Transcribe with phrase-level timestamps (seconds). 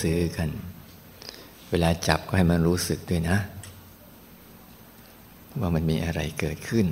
[0.00, 0.50] สือกัน
[1.70, 3.38] เวลาจับก็ให้มันรู้สึกด้วยนะ
[5.60, 6.86] ว่ามันมีอะไรเกิดขึ้น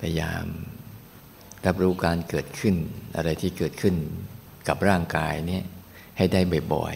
[0.00, 0.44] พยายาม
[1.66, 2.74] รับรู้การเกิดขึ้น
[3.16, 3.94] อะไรที่เกิดขึ้น
[4.68, 5.60] กับร่างกายนี้
[6.16, 6.40] ให้ได้
[6.74, 6.94] บ่อย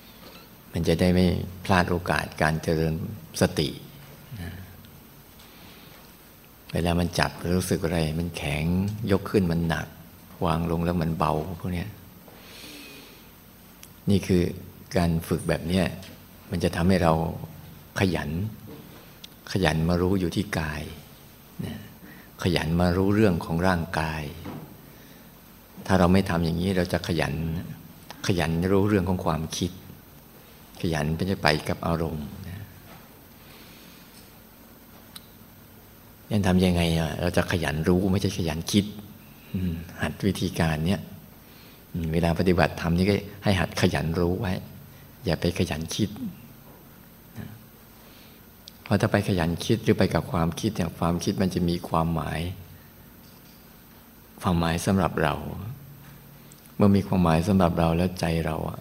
[0.00, 1.26] ๆ มันจะได้ไม่
[1.64, 2.94] พลาดโอกาสการเจริญ
[3.40, 3.70] สติ
[6.72, 8.64] เวลามันจับรู้สึกอะไร มันแข็ง
[9.10, 9.86] ยกขึ้นมันหนัก
[10.46, 11.84] วางลงแล้วมันเบาพวกนี้
[14.10, 14.42] นี่คือ
[14.96, 15.82] การฝึกแบบนี้
[16.50, 17.12] มันจะทำให้เรา
[18.00, 18.30] ขยัน
[19.52, 20.82] ขยันมารู้อยู่ที่กาย
[21.64, 21.80] นะ
[22.42, 24.22] ขยันมารู้เรื่องของร่างกาย
[25.86, 27.34] ถ้าเราไม่ทำอย่างนี้เราจะขยัน
[28.26, 29.70] ขยันรู้เรื่องของความคิด
[30.80, 32.26] ขยันเป็นจะไปกับอารมณ์
[36.30, 38.84] ยังทำยังไงอะเราจะขยันรู้ไม่ใช่ขยันคิด
[40.00, 41.00] หัดวิธีการเนี้ย
[42.12, 44.52] เวลาปฏิบัติธรรมนี่ก็ให้หัดขยันรู้ไว้
[45.24, 46.10] อย่าไปขยันคิด
[48.82, 52.40] เพราะถ้าไปขยันคิดหรือไปกับความคิดเนี่ยความคิดมันจะมีความหมาย
[54.40, 55.34] ความหมายสำหรับเรา
[56.76, 58.80] เมื่อมีความหมายสำหรับเราแล้วใจเราอะ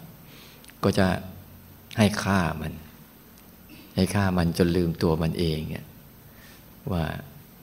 [0.84, 1.08] ก็จะ
[1.98, 2.74] ให้ค่ามัน
[3.96, 5.60] ให้ค่ามันจนลืมตัวมันเอง
[6.92, 7.04] ว่า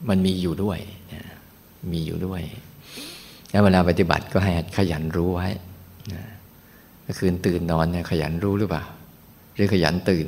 [0.09, 0.79] มันมีอยู่ด้วย
[1.91, 2.41] มีอยู่ด้วย
[3.51, 5.49] แล้วเวลาปฏิบัติก็ให้ขยันรู้ไว้
[7.03, 8.83] เมื่อคืนตื่นนอนเนี่ยขยันรู้หรือเปล่า
[9.55, 10.27] หรือขยันตื่น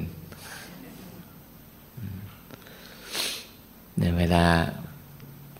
[3.98, 4.44] เนี่ยเวลา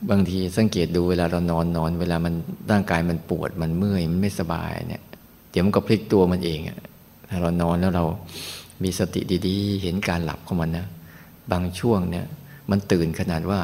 [0.10, 2.34] บางทีสังเกตดูเวลาเรานอนนอน เวลามัน
[2.72, 5.04] ร่างกายมันปวดมันเมื่อยมันไม่สบายเนี่ย
[5.52, 6.60] เดี๋ยวมันก็พลิกตัวมันเอง
[7.30, 8.06] ถ้าเรานอนแล้วเรา
[8.84, 10.88] มีสติดีๆ เห็นการหลับของมันนะ
[11.52, 12.26] บางช่วงเนี่ย
[12.72, 13.60] มันตื่นขนาดว่า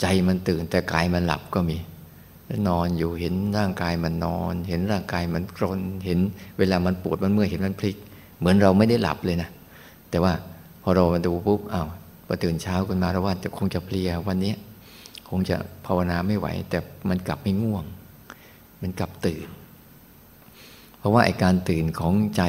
[0.00, 1.76] ใจมันตื่นแต่กายมันหลับก็มี
[2.68, 6.18] นอนอยู่เห็นร่างกายมันนอน เห็นร่างกายมันกรนเห็น
[6.58, 7.96] เวลามันปวดมันเมื่อยเห็นมันพลิก
[8.38, 9.50] เหมือนเราไม่ได้หลับเลยนะ
[10.10, 10.32] แต่ว่า
[10.82, 11.88] พอเรามาดูปุ๊บอ้าว
[12.26, 14.54] พอตื่นเช้าขึ้นมาเราว่าจะคงจะเพลียวันนี้
[15.28, 15.56] คงจะ
[15.86, 16.78] ภาวนาไม่ไหว แต่
[17.08, 17.84] มันกลับไม่ง่วง
[18.82, 19.46] มันกลับตื่น
[20.98, 22.42] เพราะว่าไอการตื่นของใจ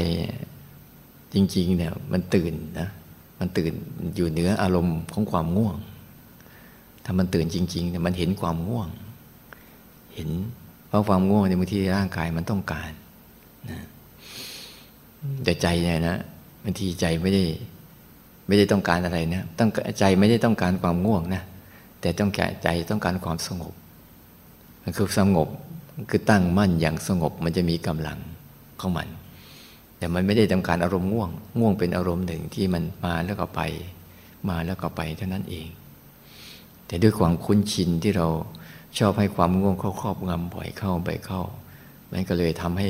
[1.33, 2.89] จริงๆเนี่ยมันตื่นนะ
[3.39, 3.73] มันตื่น
[4.15, 5.75] อยู่เหนืออารมณ์ของความง่วง
[7.03, 8.89] ถ้ามันตื่นจริงๆเนี่ยมันเห็นความง่วง
[10.13, 10.29] เห็น
[10.87, 12.91] เพราะความง่วงในบางทีร่างกายมันต้องการ
[13.69, 13.79] นะ
[15.43, 16.17] แต่ใจเนี่ยนะ
[16.63, 17.43] บางทีใจไม่ได้
[18.47, 19.69] ไม่ได้ต้องการอะไรนะต้อง
[19.99, 21.43] ใจไม่ได้ต้องการความง่วงนะ
[22.01, 23.73] แต่ต้องแก่ใจต้องการความสงบ
[24.83, 25.47] มันคือสงบ
[26.09, 28.19] คือตั้งมั่นอย่างสงบมันจะมีกำลัง
[28.79, 29.07] ของมัน
[29.97, 31.29] แต่มันไม่ได้ต้องการอารมณ์ง่วง
[31.59, 33.61] ง่วงเป็นอารมณ์หนึ่งที่มันมาแล้วก็ไป
[34.49, 35.67] มาแล้วก็ไปเท่านั้นเอง
[36.87, 38.27] แต่ด้วยความคุ้นชินที่เรา
[38.99, 41.41] ชอบให้ความง่วงเข้าครอบงำบ่อยเข้าไปเข้า
[42.11, 42.89] มันก็เลยทำให้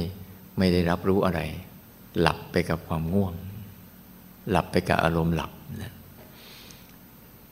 [0.57, 1.41] ไม่ได้รับรู้อะไร
[2.19, 3.33] หลับไปกับความง่วง
[4.49, 5.93] หลับไปกับอารมณ์หลับนะ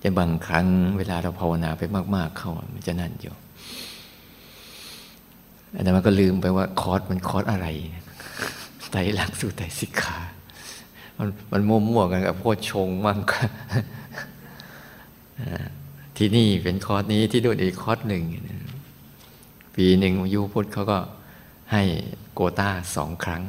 [0.01, 0.67] จะบางครั้ง
[0.97, 1.83] เวลาเราภาวนาไป
[2.15, 3.35] มาก ๆ เข้ามันจะนั่นอยู่
[5.83, 7.67] แต่มันก็ลืมไปว่าคอร์สมันคอร์สอะไร
[8.91, 10.17] ไตหลักสู่ไตสิกขา
[11.17, 13.19] มันมันมั่วๆกันกับโคชงมั่ง
[16.23, 18.23] ที่นี่เป็นคอร์สนี้ที่ดูอีกคอร์สหนึ่ง
[19.75, 20.99] ปีหนึ่งยูพุทธเขาก็
[21.71, 21.83] ให้
[22.33, 23.43] โกต้าสองครั้ง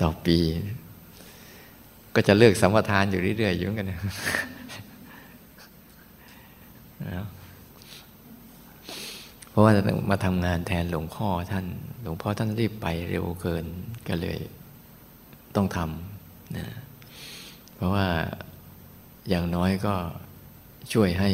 [0.00, 0.38] ต่อปี
[2.14, 3.98] ก็จะเลือกสัมปทานอยู่เรื่อยๆอยู่กันนะ
[9.50, 9.72] เพราะว่า
[10.10, 11.66] มาทำงานแทนหลวงพ่อท่าน
[12.02, 13.64] หลวงพ่อท่านรีบไปเร็วเกิน
[14.08, 14.38] ก็เลย
[15.56, 16.66] ต้องทำนะ
[17.74, 18.06] เพราะว่า
[19.28, 19.94] อย่างน้อยก็
[20.92, 21.30] ช่วยให้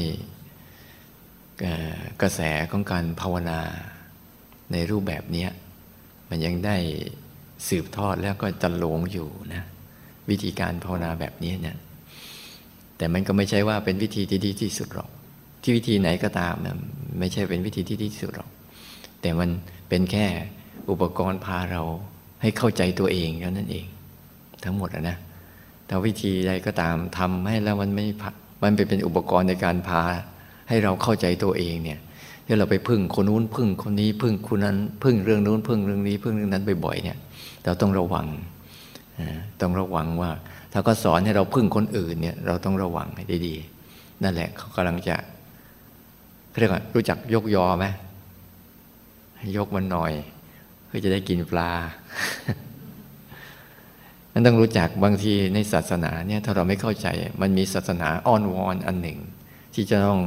[2.22, 3.60] กระแสของการภาวนา
[4.72, 5.46] ในรูปแบบนี้
[6.30, 6.76] มันยังได้
[7.68, 9.62] สืบทอดแล้วก็จะหลงอยู่นะ
[10.30, 11.76] วิธีการภาวนาแบบนี้เนี่ย
[12.96, 15.10] แต่มันก็ไม่ใช่ว่าเป็นวิธีที่ดีที่สุดหรอก
[15.62, 16.76] ที่วิธีไหนก็ตามนะ
[17.18, 18.50] ไม่ใช่เป็นวิธีที่ดีที่สุดหรอก
[19.20, 19.50] แต่มัน
[19.88, 20.26] เป็นแค่
[20.90, 21.82] อุปกรณ์พาเรา
[22.42, 23.86] ให้เข้าใจตัวเองเท่านั้นเอง
[24.64, 25.16] ทั้งหมดนะ
[25.86, 28.06] แต่วิธีใดก็ตามทำให้แล้วมันไม่
[28.62, 30.02] มันเป็นอุปกรณ์ในการพา
[30.68, 32.00] ให้เราเข้าใจตัวเองเนี่ย
[32.46, 37.18] ที่เราไปพึ่งคนนู้นพึ่งคนนี้พึ่งคนนั้น พึ่งเรื่องนู้นพึ่งเรื่องนี้พึ่งเรื่องนั้นบ่อยๆเนี่ย
[37.64, 38.26] เราต้องระวัง
[39.60, 40.30] ต้องระวังว่า
[40.72, 45.16] ถ้าก็สอนให้เราพึ่งคนอื่นเนี่ยเราต้องระวังให้ดีๆ นั่นแหละเขากำลังจะ
[46.58, 47.86] เรียกว่ารู้จักยกยอไหม
[49.56, 50.12] ยกมันหน่อย
[50.86, 51.70] เพื่อจะได้กินปลา
[54.34, 57.06] นั้นต้องรู้จักบางทีในศาสนาเนี่ยถ้าเราไม่เข้าใจ
[57.42, 59.18] มันมีศาสนาอ้อนวอนอันหนึ่ง
[59.74, 60.20] ที่จะต้อง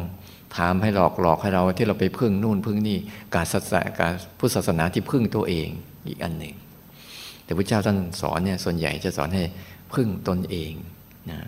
[0.57, 2.98] ถามให้หลอกหลอกให้เราที่เราไปพึ่งนู่นพึ่งนี่
[3.36, 5.69] การศาสนาการพุทธศาสนาที่พึ่งตัวเอง
[6.07, 6.56] อีกอันหนึ่ง
[7.44, 9.44] แต่พระเจ้าท่านสอนเนี่ยส่วนใหญ่จะสอนให้
[9.94, 10.74] พึ่งตนเอง
[11.30, 11.39] นะ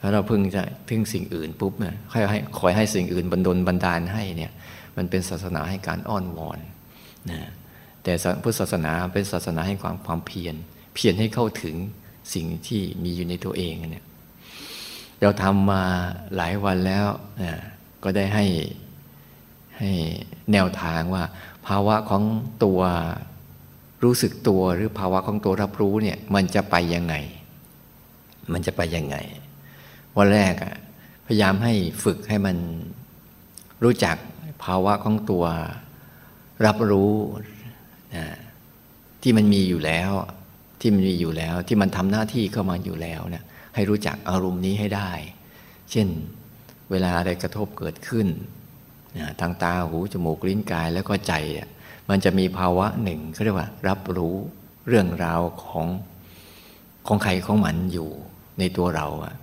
[0.00, 4.52] ถ้าเราพึ่งจะพึ่งสิ่งอื่นปุ๊บเนี่ยคอยให้คอยให้สิ่งอื่นบันดลบันดาลให้เนี่ย
[4.96, 6.58] มันเป็นศาสนาให้การอ้อนวอน
[7.30, 7.38] นะ
[8.02, 8.12] แต่
[8.42, 10.54] พุทธศาสนาเป็นศาสนาให้ความความเพียร
[11.02, 11.76] พียรให้เข้าถึง
[12.34, 14.04] สิ่งที่มีอยู่ในตัวเองเนี่ย
[15.20, 15.82] เราทำมา
[16.36, 17.06] หลายวันแล้ว
[17.42, 17.54] นะ
[18.02, 18.44] ก็ได้ให้
[19.78, 19.90] ให้
[20.52, 21.24] แนวทางว่า
[21.66, 22.22] ภาวะของ
[22.64, 22.80] ตัว
[24.04, 27.14] รู้สึกตัวหรือภาวะของตัวรับรู้เนี่ย มันจะไปยังไง
[28.52, 29.16] มันจะไปยังไง
[30.16, 30.74] วันแรกอะ
[31.26, 31.74] พยายามให้
[32.04, 32.56] ฝึกให้มัน
[33.84, 34.16] รู้จัก
[34.64, 35.44] ภาวะของตัว
[36.66, 37.12] รับรู้
[38.16, 38.26] นะ
[39.22, 40.12] ที่มันมีอยู่แล้ว
[40.80, 43.44] ที่มันมีอยู่แล้ว ที่มันทำหน้าที่เข้ามาอยู่แล้วเนี่ย
[43.74, 45.10] ให้รู้จักอารมณ์นี้ให้ได้
[45.90, 46.08] เช่น
[46.90, 48.26] เวลาอะไรกระทบเกิดขึ้น
[49.40, 51.34] ทางตาหูจมูกลิ้นกายแล้วก็ใจ
[52.10, 54.36] มันจะมีภาวะหนึ่งเขาเรียกว่า รับรู้
[54.88, 55.86] เรื่องราวของ
[57.06, 58.08] ของใครของมันอยู่
[58.58, 59.34] ในตัวเราอะ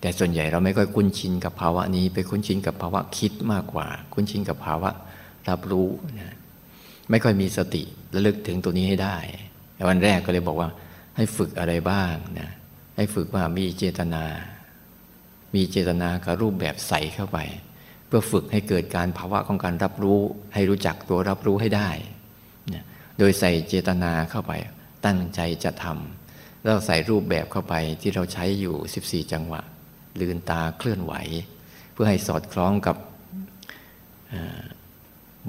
[0.00, 4.90] แต่ส่วนใหญ่เราไม่ค่อยคุ้นชินกับภาวะนี้ ไปคุ้นชินกับภาวะคิดมากกว่า คุ้นชินกับภาวะ
[5.48, 5.88] รับรู้
[6.18, 6.36] นะ
[7.10, 7.82] ไม่ค่อยมีสติ
[8.14, 9.16] ระลึกถึงตัวนี้ให้ได้
[9.88, 10.68] วันแรกก็เลยบอกว่า
[11.16, 12.50] ให้ฝึกอะไรบ้างนะ
[12.96, 14.24] ให้ฝึกว่ามีเจตนา
[15.54, 17.38] มีเจตนากับรูปแบบใส่เข้าไป
[18.06, 20.20] เพื่อฝึกให้เกิดการภาวะของการรับรู้
[20.54, 21.88] ให้รู้จักตัวรับรู้ให้ได้
[22.74, 22.84] นะ
[23.18, 24.52] โดยใส่เจตนาเข้าไป
[25.06, 29.60] ตั้งใจจะทำแล้วใส่รูปแบบเข้าไปที่เราใช้อยู่ 14 จังหวะ
[30.20, 31.12] ลืนตาเคลื่อนไหว
[31.92, 32.96] เพื่อให้สอดคล้องกับ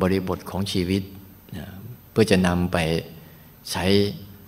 [0.01, 1.03] บริบทของชีวิต
[2.11, 2.77] เพื่อจะนำไป
[3.71, 3.85] ใช้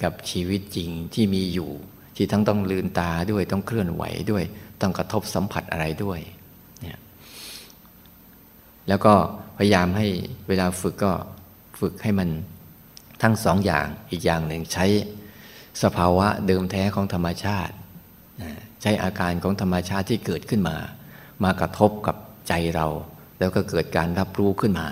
[0.04, 1.72] กับชีวิตจริงที่มีอยู่
[2.16, 4.44] ที่ทั้งต้องลืนตาด้วยต้องเคลื่อนไหวด้วย
[4.82, 6.20] ต้องกระทบสัมผัสอะไรด้วย
[6.82, 7.00] เนี่ย
[8.88, 9.14] แล้วก็
[9.58, 10.08] พยายามให้
[10.48, 11.12] เวลาฝึกก็
[11.80, 12.30] ฝึกให้มัน
[13.22, 14.86] ทั้งสองอย่างอีกอย่างหนึ่งใช้
[15.84, 17.74] สภาวะเดิมแท้ของธรรมชาติ
[18.82, 20.78] ใช้อาการของธรรมชาติที่เกิดขึ้นมา
[21.44, 22.16] มากระทบกับ
[22.48, 22.88] ใจเรา
[23.40, 24.88] แล้วก็เกิดการรับรู้ขึ้นมา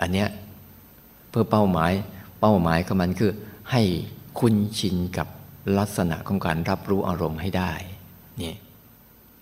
[0.00, 0.28] อันเนี้ย
[1.30, 1.92] เพื่อเป้าหมาย
[2.40, 3.32] เป้าหมายของมันคือ
[3.70, 3.82] ให้
[4.38, 5.28] คุ้นชินกับ
[5.78, 7.72] ลักษณะของการรับรู้อารมณ์ให้ได้
[8.42, 8.54] นี่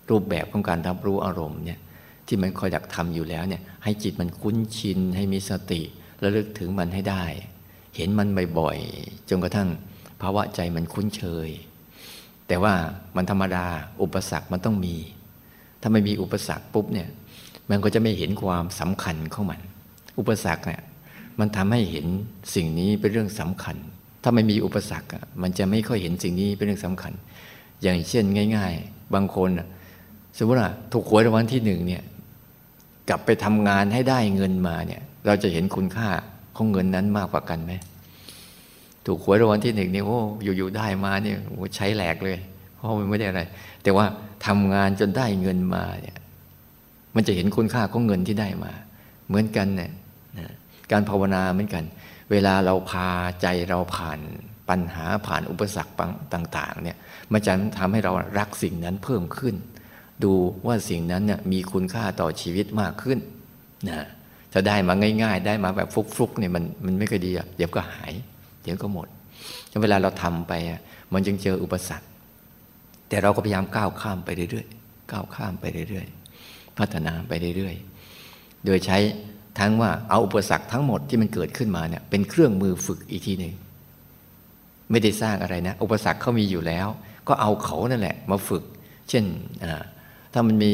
[0.09, 1.79] รูปแบบของการรับรู้อารมณ์เนี่ย
[2.27, 5.81] ที่มันคอยอยากทำอยู่แล้วเนี่ยให้จิตมันคุ้นชินให้มีสติ
[6.23, 7.23] ระลึกถึงมันให้ได้
[7.95, 8.27] เห็นมัน
[8.59, 9.69] บ่อยๆจนกระทั่ง
[10.21, 11.49] ภาวะใจมันคุ้นเชย
[12.47, 12.73] แต่ว่า
[13.15, 13.65] มันธรรมดา
[14.01, 14.95] อุปสรรคมันต้องมี
[15.81, 17.09] ถ้าไม่มีอุปสรรคปุ๊บเนี่ย
[17.69, 19.61] มันก็จะไม่เห็นความสำคัญของมัน
[20.19, 20.81] อุปสรรคเนี่ย
[21.39, 22.05] มันทำให้เห็น
[22.55, 23.75] สิ่งนี้เป็นเรื่องสำคัญ
[24.23, 25.09] ถ้าไม่มีอุปสรรค
[25.41, 27.13] มันจะไม่ค่อยเห็นสิ่งนี้เป็นเรื่องสำคัญ
[27.81, 29.49] อย่างเช่นง่าย ๆ บางคน
[30.37, 32.03] สมมติว่าถูกหวยรางวัลที่หนึ่งเนี่ย
[33.09, 36.09] กลับไปทำงานให้ได้เงินมาเนี่ย เราจะเห็นคุณค่า
[36.55, 37.73] ของเงินนั้นมากกว่ากันไหม
[39.05, 40.19] ถูกหวยรางวัลที่หนึ่งนี่โอ้
[40.57, 42.37] อยู่ๆได้มาเนี่ยโอ้ใช้แหลกเลย
[42.75, 43.41] เพราะมันไม่ได้อะไร
[43.83, 44.05] แต่ว่า
[44.45, 46.17] ทำงานจนได้เงินมาเนี่ย
[47.15, 48.71] มันจะเห็นคุณค่าของเงินที่ได้มา
[49.27, 49.91] เหมือนกันเนี่ย
[50.91, 51.83] การภาวนาเหมือนกัน
[52.31, 53.09] เวลาเราพา
[53.41, 54.19] ใจเราผ่าน
[54.69, 55.93] ปัญหาผ่านอุปสรรค
[56.33, 56.97] ต่าง ๆ เนี่ย
[57.31, 59.55] มันจะทำให้เรารักสิ่งนั้นเพิ่มขึ้น
[60.23, 60.33] ดู
[60.65, 63.19] ว่าสิ่งนั้นเนี่ยมีคุณค่าต่อชีวิตมากขึ้น
[63.89, 64.07] นะ
[64.53, 68.13] จะได้มาง่าย ๆ ได้มาแบบฟุกๆเนี่ยมันมันไม่ค่อยดีอะเดี๋ยวก็หาย
[68.63, 69.07] เดี๋ยวก็หมด
[69.81, 70.53] เวลาเราทำไป
[71.13, 72.07] มันจึงเจออุปสรรค
[73.09, 78.97] แต่เราก็พยายามก้าวข้ามไปเรื่อยๆก้าวข้ามไปเรื่อยๆพัฒนาไปเรื่อยๆ โดยใช้
[79.59, 83.53] ทั้งว่าเอาอุปสรรคทั้งหมดที่มันเกิดขึ้นมาเนี่ยเป็นเครื่องมือฝึกอีกทีหนึ่ง
[84.91, 86.87] ไม่ได้สร้างอะไรนะ อุปสรรคเขามีอยู่แล้ว
[87.27, 88.63] ก็เอาเขานั่นแหละ มาฝึก
[89.09, 89.23] เช่น
[90.33, 90.73] ถ้ามันมี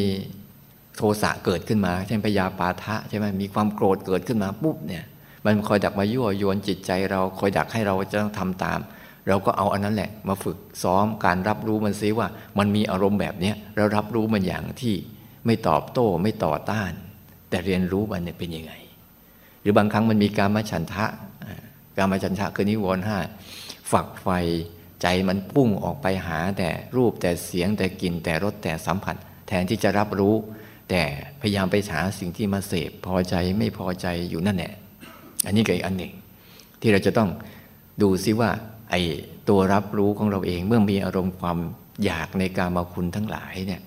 [0.97, 5.03] โทสะเกิดขึ้นมา เช่นพยาปาทะใช่ไหมมีความโกรธเกิดขึ้นมาปุ๊บเนี่ย
[5.45, 8.79] มันคอยดักมายั่วยวนจิตใจ เราคอยดักให้เราจะต้องทำตาม
[9.27, 14.95] เราก็เอาอันนั้นแหละ มาฝึกซ้อมการรับรู้มันซิว่า มันมีอารมณ์แบบนี้เรารับรู้มันอย่างที่
[15.45, 16.91] ไม่ตอบโต้ไม่ต่อต้าน
[17.51, 18.73] แต่เรียนรู้มันเป็นยังไง
[19.61, 21.05] หรือบางครั้งมันมีการมาฉันทะ
[21.97, 23.17] การมาฉันทะคือนิวรณ์ห้า
[23.91, 24.27] ฝักไฟ
[25.01, 29.15] ใจมันพุ่งออกไปหาแต่รูปแต่เสียงแต่กลิ่นแต่รสแต่สัมผัส
[29.47, 30.35] แทนที่จะรับรู้
[30.89, 31.01] แต่
[31.41, 34.73] พยายามไปหาสิ่งที่มาเสพพอใจไม่พอใจอยู่นั่นแหละ
[35.45, 36.13] อันนี้ก็อีกอันหนึ่ง
[36.81, 37.29] ที่เราจะต้อง
[38.01, 38.49] ดูซิว่า
[38.91, 39.01] ไอ้
[39.49, 41.57] ตัวรับรู้ของเราเองเมื่อมีอารมณ์ความ
[42.03, 43.81] อยากในการมาคุณทั้งหลายเนี่ย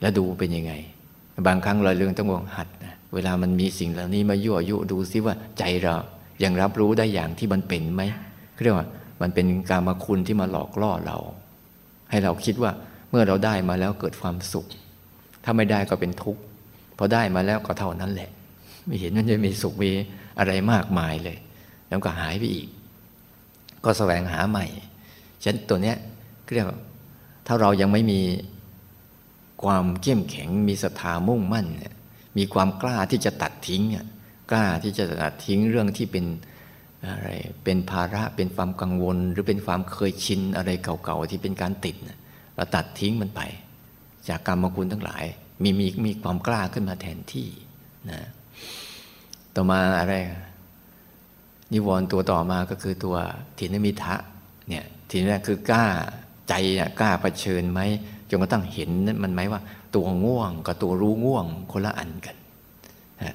[0.00, 0.72] แล้วดูเป็นยังไง
[1.46, 5.96] บางครั้งเราเรื่องต้องวงหัดนะเวลามันมีสิ่งเหล่านี้มายั่วยุดูซิว่าใจเรา
[6.44, 8.02] ยังรับรู้ได้อย่างที่มันเป็นไหม
[8.62, 8.88] เรียกว่า
[9.22, 11.18] มันเป็นการมาคุณที่มาหลอกล่อเรา
[12.10, 12.72] ให้เราคิดว่า
[13.10, 14.66] เมื่อเราได้มาแล้วเกิดความสุข
[15.44, 16.40] ถ้าไม่ได้ก็เป็นทุกข์
[16.98, 18.30] พอได้มาแล้วก็เท่านั้นแหละ
[18.86, 19.90] ไม่เห็นมันจะมีสุขมี
[20.38, 21.38] อะไรมากมายเลย
[21.88, 22.68] แล้วก็หายไปอีก
[23.84, 24.66] ก็แสวงหาใหม่
[25.42, 25.96] ฉะนั้นตัวเนี้ย
[26.54, 26.66] เรียก
[27.46, 28.20] ถ้าเรายังไม่มี
[29.64, 31.94] ความเข้มแข็งมีศรัทธามุ่งมั่นเนี่ย
[32.38, 33.82] มีความกล้าที่จะตัดทิ้ง
[34.50, 36.24] กล้าที่จะตัดทิ้งเรื่องที่เป็น
[37.06, 37.28] อะไร
[37.64, 41.96] เป็นภาระเป็นความกังวล หรือเป็นความเคยชินอะไรเก่าๆที่เป็นการติด
[42.56, 43.40] เราตัดทิ้งมันไป
[44.28, 45.24] จากกรรมคุณทั้งหลาย
[45.62, 47.48] มีมีมีความกล้าขึ้นมาแทนที่
[48.10, 48.20] นะ
[49.54, 50.14] ต่อมาอะไร
[51.72, 53.16] นิวรณ์ตัวต่อมาก็คือตัว
[53.58, 54.16] ถินมิทะ
[54.68, 55.86] เนี่ยทีนี้คือกล้า
[56.48, 56.54] ใจ
[57.00, 57.80] กล้าเผชิญไหม
[58.30, 59.60] จนกระทั่งเห็นนั้นมันไหมว่า
[59.94, 62.36] ตัวง่วงกับตัวรู้ง่วงคนละอันกัน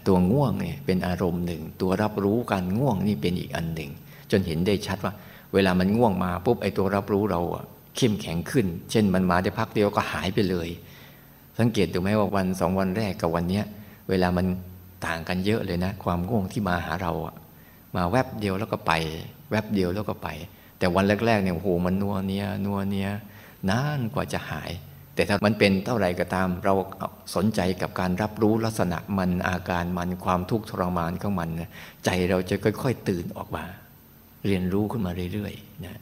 [0.07, 3.89] ตัวง่วงเนี่ยเป็นอารมณ์หนึ่ง ตัวรับรู้การง่วงนี่เป็นอีกอันหนึ่ง
[4.31, 5.13] จนเห็นได้ชัดว่า
[5.53, 7.41] เวลามันง่วงมาปุ๊บไอ้ตัวรับรู้เรา
[7.95, 10.69] เข้มแข็งขึ้น เช่นมันมาได้พักเดียวก็หายไปเลย
[11.59, 13.65] สังเกตดูไหมว่าวันสองวันแรกกับวันเนี้ย
[14.09, 14.45] เวลามัน
[15.05, 17.35] ต่างกันเยอะเลยนะ ความง่วงที่มาหาเราอะ
[17.95, 18.91] มาแวบเดียวแล้วก็ไป
[19.51, 20.29] แวบเดียวแล้วก็ไป
[20.79, 23.09] แต่วันแรกๆเนี่ยโอ้โหมันนัวเนียนัวเนีย
[23.69, 24.71] นานกว่าจะหาย
[25.15, 26.73] แต่ถ้ามันเป็นเท่าไหร่ก็ตาม เรา
[27.35, 31.69] สนใจกับการรับรู้ลักษณะมันอาการมันความทุกข์ทรมานของมันนะ
[32.05, 33.63] ใจเราจะค่อย ๆ ตื่นออกมา
[34.45, 36.01] เรียนรู้ขึ้นมาเรื่อยๆนะ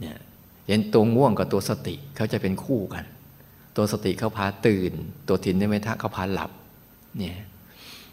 [0.00, 0.16] เนี่ย
[0.66, 3.04] เห็นตัวง่วงกับตัวสติเขาจะเป็นคู่กัน
[3.76, 4.92] ตัวสติเขาพาตื่น
[5.28, 6.50] ตัวทินในเมทะเขาพาหลับ
[7.18, 7.36] เนี่ย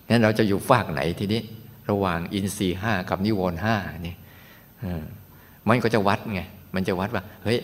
[0.09, 1.41] งั้นเราจะอยู่ฝากไหนทีนี้
[1.89, 3.75] ระหว่างอินทรีห้ากับนิวรณ์ห้า
[4.07, 4.15] นี่
[5.69, 6.41] มันก็จะวัดไง
[6.75, 7.59] มันจะวัดว่า เฮ้ย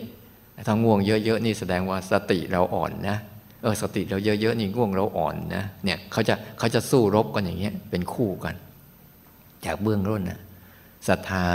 [0.67, 3.17] ถ้าง่วงเยอะๆนี่แสดงว่าสติเราอ่อนนะ
[3.61, 8.55] เออสติเราเยอะๆนี่ง่วงเราอ่อนนะเนี่ยเขาจะเขาจะสู้รบกันอย่างเงี้ยเป็นคู่กัน
[9.65, 10.39] จากเบื้องต้นนะ
[11.07, 11.45] ศรัทธา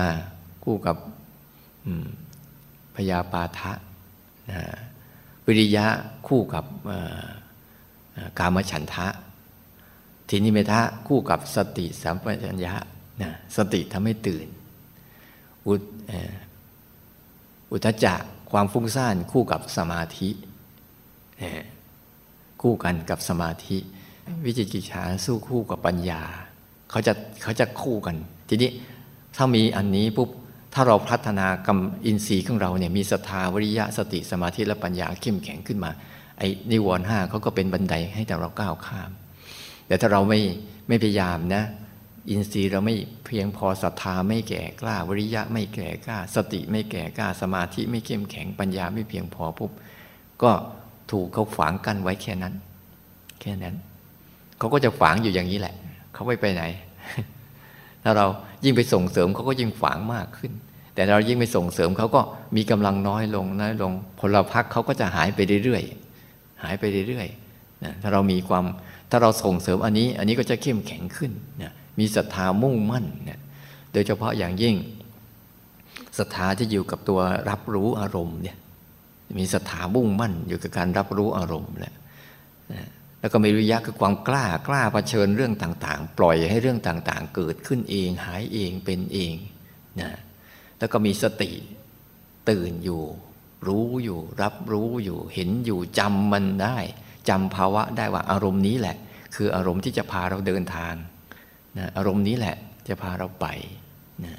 [0.65, 0.97] คู่กับ
[2.95, 3.73] พยาปาทะ
[5.47, 5.87] วิริยะ
[6.29, 6.65] คู่กับ
[8.39, 9.07] กามฉันทะ
[10.29, 12.75] ทีนิเมทะคู่กับสติสัมปชัญญะ
[13.23, 14.47] นะสติทำให้ตื่น
[15.67, 15.73] อุ
[17.73, 20.29] อุทจัก ความฟุ้งซ่านคู่กับสมาธิ
[22.63, 23.77] คู่กันกับสมาธิ
[24.45, 26.23] วิจิกิจฉาสู้คู่กับปัญญา
[26.91, 28.17] เขาจะเขาจะคู่กัน
[28.49, 28.71] ทีนี้
[29.37, 30.29] ถ้ามีอันนี้ปุ๊บ
[30.75, 35.91] ถ้าเราพัฒนากรรมอินทรีย์ของเราเนี่ยมีศรัทธาวิริยะสติสมาธิและปัญญาเข้มแข็งขึ้นมา
[36.39, 39.11] ไอ้นิวรณ์ห้าเขาก็เป็นบันไดให้แต่เราก้าวข้าม
[39.87, 40.41] แต่ถ้าเราไม่
[40.89, 41.63] ไม่พยายามนะ
[42.31, 42.97] อินทรีย์เราไม่
[43.27, 49.71] เพียงพอศรัทธาไม่แก่กล้า วิริยะไม่แก่กล้า สติไม่แก่กล้า สมาธิไม่เข้มแข็งปัญญาไม่เพียงพอปุ๊บ
[50.43, 50.51] ก็
[51.11, 52.55] ถูกเขาฝังกั้นไว้แค่นั้น
[53.41, 53.75] แค่นั้น
[54.59, 55.75] เขาก็จะฝังอยู่อย่างนี้แหละ
[56.13, 56.63] เขาไม่ไปไหน
[58.05, 58.27] ถ้าเรา
[58.65, 60.53] ยิ่งไปส่งเสริมเขาก็ยิ่งฝังมากขึ้น
[60.95, 62.21] แต่เรายิ่งไปส่งเสริมเขาก็
[62.57, 68.65] มีกำลังน้อยลงน้อยลงพลพักเขาก็จะหายไปเรื่อยๆหายไปเรื่อยๆนะถ้าเรามีความ
[69.11, 71.33] ถ้าเราส่งเสริมอันนี้ อันนี้ก็จะเข้มแข็งขึ้น
[71.63, 73.41] นะ มีศรัทธามุ่งมั่นเนะ
[73.93, 74.77] โดยเฉพาะอย่างยิ่ง
[76.19, 77.21] ศรัทธาที่อยู่กับตัว
[77.51, 78.57] รับรู้อารมณ์เนี่ย
[79.39, 81.95] มีศรัทธามุ่งมั่นอยู่กับการรับรู้อารมณ์แหละ
[83.21, 89.35] แล้วก็มีวิริยะคือความกล้ากล้าเผชิญเรื่องต่างๆ ปล่อยให้เรื่องต่างๆ เกิดขึ้นเองหายเองเป็นเอง
[90.01, 90.11] นะ
[90.79, 91.53] แล้วก็มีสติ
[92.51, 93.03] ตื่นอยู่
[93.67, 96.79] รู้อยู่ รับรู้อยู่ เห็นอยู่จำมันได้
[97.29, 98.97] จำภาวะได้ว่าอารมณ์นี้แหละ
[99.35, 100.95] คืออารมณ์ที่จะพาเราเดินทาง
[101.79, 102.57] นะอารมณ์นี้แหละ
[102.89, 103.47] จะพาเราไป
[104.25, 104.35] นะ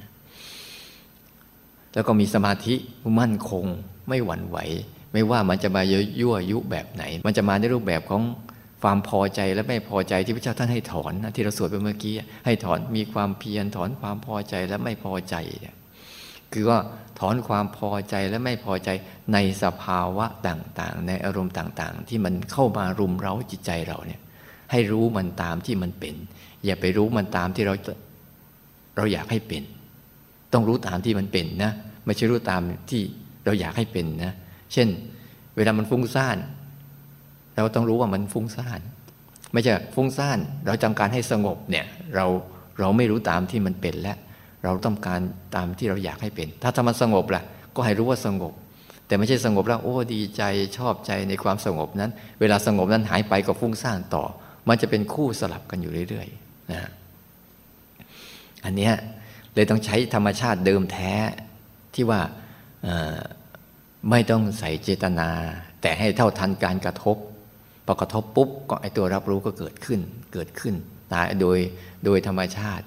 [1.94, 2.76] แล้วก็มีสมาธิ
[3.20, 3.66] มั่นคง
[4.10, 4.58] ไม่หวั่นไหว
[5.14, 5.82] ไม่ว่ามันจะมา
[6.20, 8.22] ยั่วยุแบบไหน มันจะมาในรูปแบบของ
[8.82, 12.14] ความพอใจและไม่พอใจที่พระเจ้าท่านให้ถอนที่เราสวดไปเมื่อกี้
[12.46, 15.76] ให้ถอนมีความเพียรถอนความพอใจและไม่พอใจเนี่ย
[16.54, 16.80] คือว่า
[17.20, 18.90] ถอนความพอใจและไม่พอใจ
[19.34, 24.22] ในสภาวะต่างๆ ในอารมณ์ต่างๆ ที่มันเข้ามารุมเร้าจิตใจเราเนี่ย
[24.72, 26.16] ให้รู้มันตามที่มันเป็น
[26.66, 27.74] อย่าไปรู้มันตามที่เรา
[28.98, 29.64] เราอยากให้เป็น
[30.54, 31.72] ต้องรู้ตามที่มันเป็นนะ
[32.06, 33.02] ไม่ใช่รู้ตามที่
[33.46, 34.34] เราอยากให้เป็นนะ
[34.74, 34.88] เช่น
[35.56, 36.38] เวลามันฟุ้งซ่าน
[37.56, 38.80] เราต้องรู้ว่ามันฟุ้งซ่าน
[39.54, 42.26] ไม่ใช่ฟุ้งซ่าน เราจำการให้สงบเนี่ย เรา
[42.80, 44.18] เราไม่รู้ตามที่มันเป็นแล้ว
[44.64, 45.20] เราต้องการ
[45.56, 47.44] ตามที่เราอยากให้เป็น ถ้าทำมันสงบล่ะ
[47.76, 48.54] ก็ให้รู้ว่าสงบ
[49.08, 50.44] แต่ไม่ใช่สงบแล้ว โอ้ดีใจ
[50.78, 54.24] ชอบใจในความสงบนั้น เวลาสงบนั้นหายไปก็ฟุ้งซ่านต่อ
[54.68, 56.41] มันจะเป็นคู่สลับกันอยู่เรื่อยๆ
[56.74, 56.92] นะ
[58.66, 58.92] อันนี้
[59.54, 61.14] เลยต้องใช้ธรรมชาติเดิมแท้
[61.94, 62.22] ที่ว่า
[64.10, 65.30] ไม่ต้องใส่เจตนา
[65.82, 67.18] แต่ให้เท่าทันการกระทบ
[67.86, 70.00] พอกระทบปุ๊บก็ไอตัวรับรู้ก็เกิดขึ้น
[70.34, 70.76] เกิดขึ้น
[71.14, 71.58] ตายโดย
[72.06, 72.86] โดยธรรมชาติ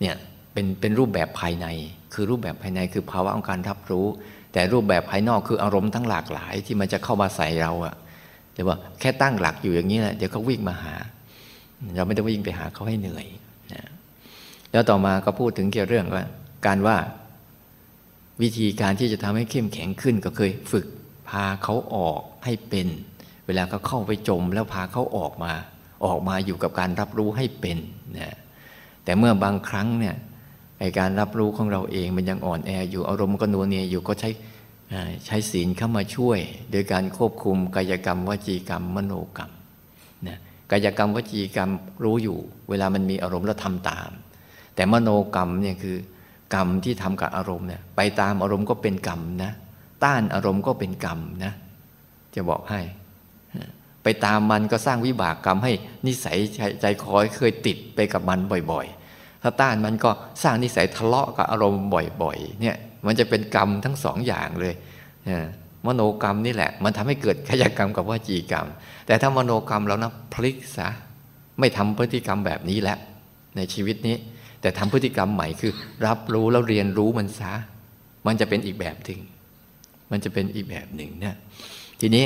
[0.00, 0.16] เนี่ย
[0.52, 1.66] เป็นเป็นรูปแบบภายใน
[2.14, 4.06] คือรูปแบบภายในคือภาวะของการรับรู้
[4.52, 7.94] แต่รูปแบบภายนอกคืออารมณ์ทั้งหลากหลายที่มันจะเข้ามาใส่เราอะ
[8.54, 10.94] แต่ว่าแค่ตั้งหลักอยู่อย่างนี้แหละเดี๋ยวเขาวิ่งมาหา
[11.96, 13.26] เราไม่ต้องวิ่งไปหาเขาให้เหนื่อย
[13.74, 13.82] นะ
[14.72, 16.24] แล้วต่อมาก็พูดถึงเกี่ยวเรื่องว่า
[16.66, 16.96] การว่า
[18.42, 20.86] วิธีการที่จะทำให้เข้มแข็งขึ้นก็เคยฝึก
[21.28, 22.88] พาเขาออกให้เป็น
[23.46, 25.52] เวลาเขาเข้าไปจม แล้วพาเขาออกมา
[26.04, 27.78] ออกมาอยู่กับการรับรู้ให้เป็น
[28.18, 28.36] นะ
[29.04, 30.16] แต่เมื่อบางครั้งเนี่ย
[30.80, 34.30] ไอการรับรู้ของเราเองมันยังอ่อนแออยู่อารมณ์ก็นัวเนียอยู่ก็ใช้
[35.26, 36.38] ใช้ศีลเข้ามาช่วย
[36.70, 39.52] โดยการควบคุมกายกรรมวจีกรรมมโนกรรม
[40.70, 41.70] กายกรรมวจีกรรม
[42.04, 44.10] รู้อยู่ เวลามันมีอารมณ์แล้วทำตาม
[44.74, 45.96] แต่มโนกรรมเนี่ยคือ
[46.54, 49.52] กรรมที่ทำกับอารมณ์เนี่ยไปตามอารมณ์ก็เป็นกรรมนะ
[50.04, 51.52] ต้านอารมณ์ก็เป็นกรรมนะ
[52.34, 52.80] จะบอกให้
[54.02, 55.72] ไปตามมันก็สร้างวิบากกรรมให้
[56.06, 56.38] นิสัย
[56.80, 58.38] ใจคอยเคยติดไปกับมัน
[58.72, 60.10] บ่อยๆ ถ้าต้านมันก็
[60.42, 61.82] สร้างนิสัยทะเลาะกับอารมณ์
[62.22, 64.74] บ่อยๆ เนี่ย มันจะเป็นกรรมทั้งสองอย่างเลย
[65.86, 68.66] มโนกรรมนี่แหละ มันทำให้เกิดขยกรรมกับวจีกรรม
[69.08, 70.88] แต่ถ้ามโนกรรมแล้วนะพลิกซะ
[71.58, 72.98] ไม่ทำพฤติกรรมแบบนี้แล้ว
[73.56, 74.16] ในชีวิตนี้
[74.60, 75.72] แต่ทำพฤติกรรมใหม่คือ
[76.06, 77.52] รับรู้แล้วเรียนรู้มันซะ
[78.26, 79.20] มันจะเป็นอีกแบบหนึ่ง
[80.10, 81.36] มันจะเป็นอีกแบบหนึ่งเนี่ย
[82.00, 82.24] ทีนี้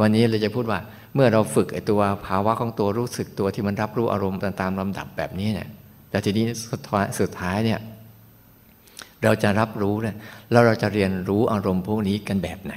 [0.00, 0.78] วันนี้เราจะพูดว่า
[1.14, 5.68] เมื่อเราฝึกไอ้ตัวภาวะของตัวรู้สึกตัวที่มันรับรู้อารมณ์ตามลำดับแบบนี้เนี่ย
[6.10, 7.80] แต่ทีนี้สุดท้ายเนี่ย
[9.24, 10.16] เราจะรับรู้เนี่ย
[10.50, 12.74] แล้วเราจะเรียนรู้อารมณ์พวกนี้กันแบบไหน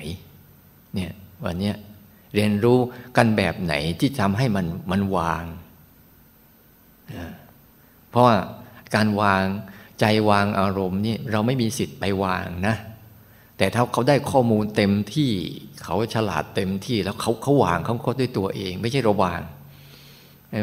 [0.96, 1.12] เนี่ย
[1.46, 1.76] วันเนี้ย
[2.36, 2.80] เรียนรู้
[3.18, 5.44] กันแบบไหนที่ทำให้มันมันวาง
[8.10, 8.36] เพราะว่า
[8.96, 9.44] การวาง
[10.00, 12.76] ใจวางอารมณ์นี่เราไม่มีสิทธิ์ไปวางนะ
[13.58, 15.32] แต่ถ้าเขาได้ข้อมูลเต็มที่
[15.84, 19.42] เขาฉลาดเต็มที่แล้วเขาเขาวางเขาเขาด้วยตัวเอง ไม่ใช่เราวาง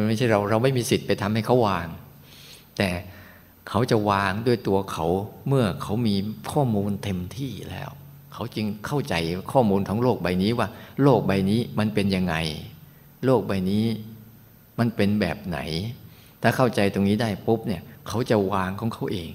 [0.09, 1.87] ไม่ใช่เราเราไม่มีสิทธิ์ไปทำให้เขาวาง
[2.77, 2.89] แต่
[3.69, 5.07] เขาจะวางด้วยตัวเขา
[5.49, 6.15] เมื่อเขามี
[6.53, 7.91] ข้อมูลเต็มที่แล้ว
[8.39, 9.15] เขาจึงเข้าใจ
[9.53, 10.69] ข้อมูลของโลกใบนี้ว่า
[11.03, 12.35] โลกใบนี้มันเป็นยังไง
[13.25, 13.85] โลกใบนี้
[14.79, 15.59] มันเป็นแบบไหน
[16.43, 19.31] ถ้าเข้าใจตรงนี้ได้ปุ๊บเนี่ยเขาจะวางของเขาเอง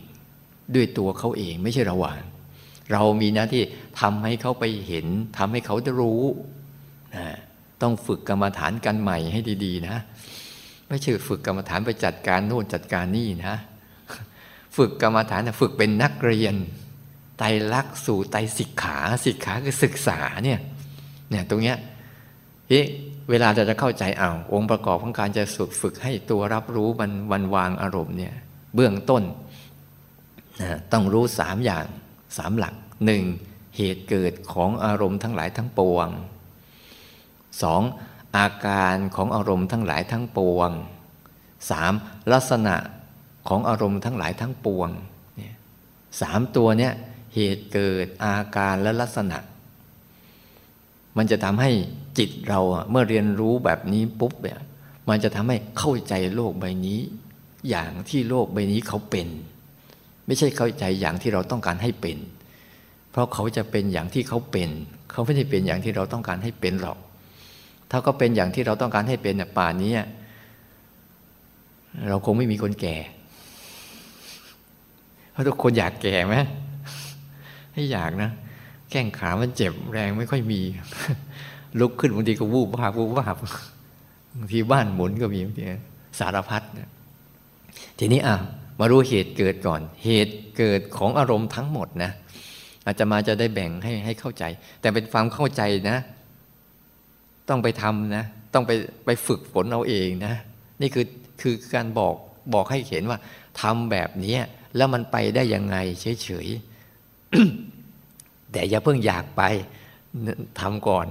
[0.75, 2.21] ด้วยตัวเขาเองไม่ใช่เราวาง
[2.91, 3.61] เรามีหน้าที่
[4.01, 5.05] ทำให้เขาไปเห็น
[5.37, 6.23] ทำให้เขาได้รู้
[7.15, 7.25] นะ
[7.81, 9.97] ต้องฝึกกรรมฐานกันใหม่ให้ดี ๆ นะ
[10.87, 13.55] ไม่ใช่ฝึกกรรมฐานไปจัดการโน่นจัดการนี่นะ
[14.77, 16.55] ฝึกกรรมฐานฝึกเป็นนักเรียน
[17.43, 20.59] ตรลักษณ์สู่ไตรสิกขาสิกขาคือศึกษาเนี่ย
[21.29, 21.77] เนี่ยตรงเนี้ย
[22.69, 22.79] ที
[23.29, 28.33] เวลาจะจะเข้าใจเอาองค์ประกอบของการจะฝึกฝึกให้ตัวรับรู้มันวันวางอารมณ์เนี่ย
[28.75, 29.23] เบื้องต้น
[30.91, 31.85] ต้องรู้สามอย่าง
[32.37, 32.73] สามหลัก
[33.05, 33.23] หนึ่ง
[33.77, 36.07] เหตุเกิดของอารมณ์ทั้งหลายทั้งปวง
[37.63, 37.81] สอง
[38.37, 40.69] อาการของอารมณ์ทั้งหลายทั้งปวง
[41.69, 41.93] สาม
[42.33, 42.75] ลักษณะ
[43.47, 44.89] ของอารมณ์ทั้งหลายทั้งปวง
[46.21, 46.93] สามตัวเนี้ย
[47.35, 49.37] เหตุเกิดอาการและลักษณะ
[51.17, 51.71] มันจะทำให้
[52.17, 54.59] จิตเราเมื่อเรียนรู้แบบนี้ปุ๊บเนี่ย
[55.09, 56.99] มันจะทำให้เข้าใจโลกใบนี้
[57.69, 59.27] อย่างที่โลกใบนี้เขาเป็น
[60.25, 62.17] ไม่ใช่เข้าใจอย่างที่เราต้องการให้เป็น
[63.11, 64.69] เพราะเขาจะเป็นอย่างที่เขาเป็น
[65.11, 66.97] เขาไม่ได้เป็นอย่างที่เราต้องการให้เป็นหรอก
[67.91, 69.91] ถ้าก็เป็นอย่างที่เราต้องการให้เป็นเนี่ยป่านนี้
[72.09, 72.95] เราคงไม่มีคนแก่
[75.31, 76.35] เพราะทุกคนอยากแก่ไหม
[77.73, 78.31] ให้อยากนะ
[78.89, 80.61] แข้งขามันเจ็บแรงไม่ค่อยมี
[81.79, 83.35] ลุกขึ้นบางทีก็วูบวาบวูบวาบ
[84.37, 85.63] บางทีบ้านหมุนก็มีบางที
[86.19, 86.61] สารพัด
[87.99, 88.35] ทีนี้อะ
[88.79, 92.11] มารู้เหตุเกิดก่อน เหตุเกิดของอารมณ์ทั้งหมดนะ
[92.85, 94.43] อาจจะมาจะได้แบ่งให้ให้เข้าใจ
[94.81, 95.97] แต่เป็นความเข้าใจนะ
[97.49, 98.71] ต้องไปทำนะ ต้องไป
[99.05, 100.33] ไปฝึกฝนเอาเองนะ
[100.81, 101.05] นี่คือ
[101.41, 102.15] คือการบอก
[102.53, 103.19] บอกให้เห็นว่า
[103.61, 104.37] ทำแบบนี้
[104.75, 105.77] แล้วมันไปได้ยังไง
[106.23, 106.72] เฉยๆ
[108.51, 109.41] แต่อย่าเพิ่งอยากไป
[110.59, 111.07] ทำก่อน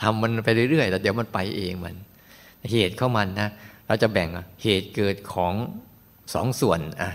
[0.00, 1.96] ทำมันไปเรื่อยๆแล้วเดี๋ยวมันไปเองมัน
[2.72, 3.48] เหตุเข้ามันนะ
[3.86, 4.28] เราจะแบ่ง
[4.62, 5.54] เหตุเกิดของ
[6.34, 7.10] สองส่วนอะ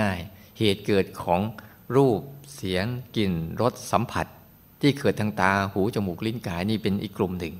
[0.00, 1.40] ง่าย ๆ เหตุเกิดของ
[1.96, 2.20] รูป
[2.56, 2.84] เสียง
[3.16, 4.26] กลิ่นรสสัมผัส
[4.80, 7.54] ที่เกิดทางตาหูจมูกลิ้นกายนี่เป็นอีกกลุ่มหนึ่ง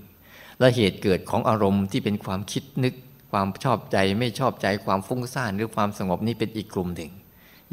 [0.58, 2.94] และเหตุเกิดของอารมณ์ที่เป็นความคิดนึก
[3.32, 7.10] ความชอบใจไม่ชอบใจความฟุ้งซ่านหรือความสงบนี่เป็นอีกกลุ่มหนึ่ง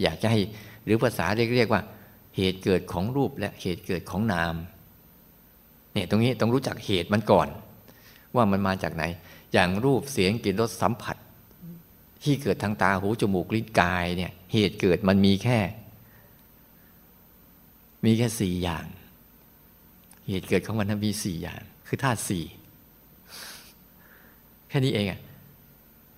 [0.01, 0.39] อยากจะให้
[0.87, 1.81] หรือภาษาเรียกเรียกว่า
[2.37, 4.55] เหตุเกิดของรูปและเหตุเกิดของนาม
[5.93, 7.47] เนี่ยตรงนี้ต้องรู้จักเหตุมันก่อน
[8.35, 9.03] ว่ามันมาจากไหน
[9.53, 11.17] อย่างรูปเสียงกลิ่นรสสัมผัส
[12.23, 15.59] ที่เกิดทางตาหูจมูกลิ้นกายเนี่ยเหตุเกิดมันมีแค่
[18.05, 18.85] มีแค่สี่อย่าง
[20.27, 22.43] เหตุเกิดของมันมีสี่อย่าง คือธาตุสี่
[24.69, 25.19] แค่นี้เองอะ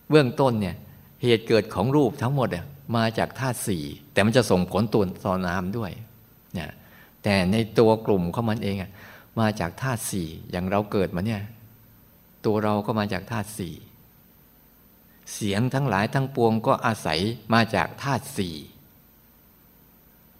[0.10, 0.76] เบื้องต้นเนี่ย
[1.24, 5.92] เหตุเกิดของรูปทั้งหมดอะ มาจากธาตุสี่แต่มันจะส่งผลตัวต่อนามด้วย
[6.54, 6.72] เนี่ย
[7.24, 8.92] แต่ในตัวกลุ่มของมันเองอะ
[9.40, 11.42] มาจากธาตุสี่อย่างเราเกิดมาเนี่ย
[12.46, 13.76] ตัวเราก็มาจากธาตุสี่
[15.34, 17.20] เสียงทั้งหลายทั้งปวงก็อาศัย
[17.54, 18.56] มาจากธาตุสี่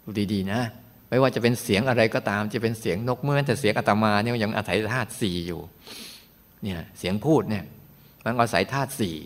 [0.04, 0.62] ดูดีๆนะ
[1.08, 5.60] ไม่ว่าจะเป็นเสียงอะไรก็ตาม จะเป็นเสียงนกเมื่อแต่เสียงอาตมาเนี่ยยังอาศัยธาตุสี่อยู่
[6.62, 7.64] เนี่ยเสียงพูดเนี่ย
[8.24, 9.16] มันอาศัยธาตุสี่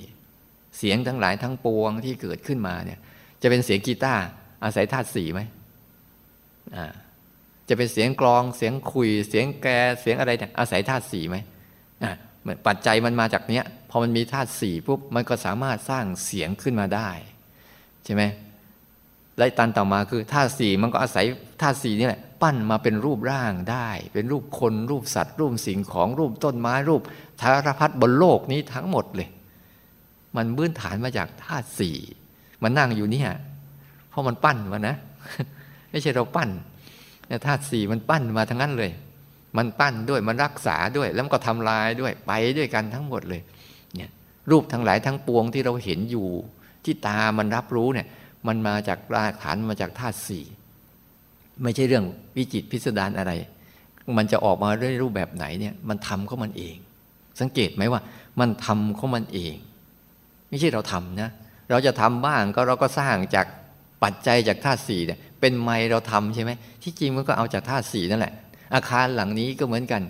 [0.79, 3.01] เสียงทั้งหลายทั้งปวงที่เกิดขึ้นมาเนี่ย
[3.45, 4.25] จะเป็นเสียงกีตาร์
[4.65, 5.41] อาศัยธาตุสี่ไหม
[6.77, 6.87] อ่า
[7.69, 9.67] จะเป็นเสียงกลองเสียงคุย เสียงแก
[10.01, 11.37] เสียงอะไรเนี่ยอาศัยธาตุสี่ไหม
[12.03, 12.13] อ่า
[12.67, 17.11] ปัจจัยมันมาจากเนี้ยพอมันมีธาตุสี่ปุ๊บมันก็สามารถสร้างเสียงขึ้นมาได้
[18.05, 18.23] ใช่ไหม
[19.39, 21.25] และตันต่อมาคือธาตุสี่มันก็อาศัย
[21.61, 27.03] ธาตุสี่นี่แหละ ปั้นมาเป็นรูปร่างได้ เป็นรูปคนรูปสัตว์ รูปสิ่งของรูปต้นไม้รูป
[27.41, 29.29] ธารพัดบนโลกนี้ทั้งหมดเลย
[30.37, 31.99] มันบื้นฐานมาจากธาตุสี่
[32.63, 33.31] มันนั่งอยู่เนี่ย
[34.11, 34.97] เพราะมันปั้นมานะ
[35.91, 36.51] ไม่ใช่เราปั้น
[37.47, 38.91] ธาตุสี่มันปั้นมาทั้งนั้นเลย
[39.57, 43.41] มันปั้นด้วยมันรักษาด้วย แล้วมันก็ทำลายด้วยไปด้วยกันทั้งหมดเลย
[43.97, 44.11] เนี่ย
[44.51, 46.27] รูปทั้งหลายทั้งปวงที่เราเห็นอยู่
[46.85, 48.07] ที่ตามันรับรู้เนี่ย
[48.47, 50.45] มันมาจากรากฐานมาจากธาตุสี่
[51.63, 52.05] ไม่ใช่เรื่อง
[52.37, 53.33] วิจิตพิสดารอะไร
[54.19, 56.77] มันจะออกมาด้วยรูปแบบไหนเนี่ย มันทำเขามันเอง
[57.41, 58.01] สังเกตไหมว่า
[58.41, 59.55] มันทำเขามันเอง
[60.49, 61.31] ไม่ใช่เราทำนะ
[61.71, 63.47] เราจะทำบ้างก็เราก็สร้างจาก
[64.03, 66.51] ปัจจัยจากธาตุสี่เนี่ยเป็นไมเราทำใช่ไหม
[66.83, 68.35] ที่จริงมันก็เอาจากธาตุสี่นั่นแหละ
[68.75, 70.03] อาคารหลังนี้ก็เหมือนกัน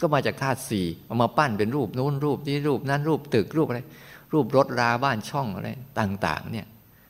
[0.00, 3.80] ก็มาจากธาตุสี่เอามาปั้นเป็นรูปนู้นรูปนี้รูปนั้นรูปตึกรูปอะไร
[4.32, 5.68] รูปรถราบ้านช่องอะไร
[6.00, 6.66] ต่างๆเนี่ย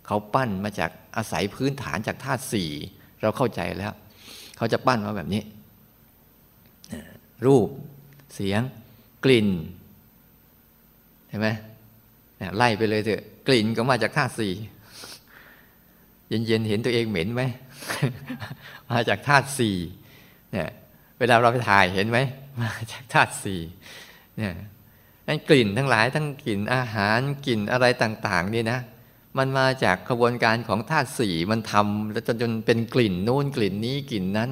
[0.06, 2.70] เขาปั้นมาจากอาศัยพื้นฐานจากธาตุสี่
[3.22, 3.92] เราเข้าใจแล้ว
[4.56, 5.42] เขาจะปั้นมาแบบนี้
[7.46, 7.68] รูป
[8.34, 8.60] เสียง
[9.24, 9.48] กลิ่น
[11.28, 11.48] เห็นไหม
[12.56, 14.54] ไล่ไปเลยเถอะ กลิ่นก็มาจากธาตุสี่
[16.28, 17.42] เย็นๆเห็นตัวเองเหม็นไหม
[18.90, 19.76] มาจากธาตุสี่
[20.52, 20.68] เนี่ย
[21.18, 22.18] เวลาเราไปถ่ายเห็นไหม
[22.62, 23.60] มาจากธาตุสี่
[24.36, 24.54] เนี่ย
[25.26, 28.78] นั่นกลิ่นทั้งหลายทั้งกลิ่นอาหารกลิ่นอะไรต่าง ๆ นี่นะ
[29.38, 34.50] มันมาจากกระบวนการของธาตุสี่มันทำแล้วจนจนเป็นกลิ่นนู้นกลิ่นนี้กลิ่นนั้น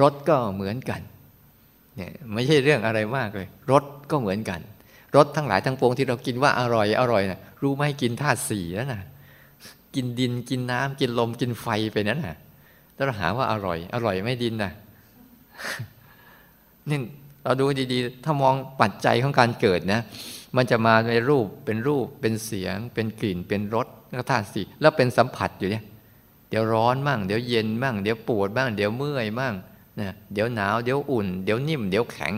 [0.00, 1.00] รสก็เหมือนกัน
[1.96, 4.60] เนี่ยไม่ใช่เรื่องอะไรมากเลยรสก็เหมือนกัน
[5.16, 9.02] รสทั้งหลายทั้งปวงที่เรากินว่าอร่อยอร่อยนะรู้ไหมกินธาตุสี่แล้วนะ
[9.94, 12.36] กินดินกินน้ำกินลมกินไฟไปนั้นนะ
[12.94, 14.72] แล้วเราหาว่าอร่อย อร่อยไม่ดินนะ
[16.88, 16.98] นี่
[17.44, 20.00] เราดูดีๆ ถ้ามองปัจจัยของการเกิดนะ
[20.56, 23.86] มันจะมาในรูปเป็นรูปเป็นเสียง เป็นกลิ่น เป็นรส
[24.18, 25.84] ก็ธาตุสี่แล้วเป็นสัมผัสอยู่เนี่ย
[26.50, 29.54] เดี๋ยวร้อนบ้างเดี๋ยวเย็นบ้างเดี๋ยวปวดบ้าง เดี๋ยวเมื่อยบ้าง
[30.00, 32.34] นะเดี๋ยวหนาว เดี๋ยวอุ่น เดี๋ยวนิ่ม เดี๋ยวแข็ง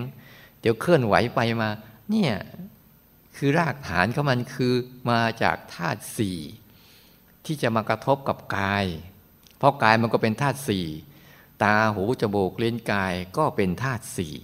[0.60, 1.68] เดี๋ยวเคลื่อนไหวไปมา
[2.12, 2.36] เนี่ย
[3.36, 4.74] คือรากฐานของมันคือ
[5.10, 6.38] มาจากธาตุสี่
[7.46, 8.84] ที่จะมากระทบกับกาย
[9.58, 10.86] เพราะกายมันก็เป็นธาตุสี่
[11.62, 14.34] ตาหูจมูกลิ้นกายก็เป็นธาตุสี่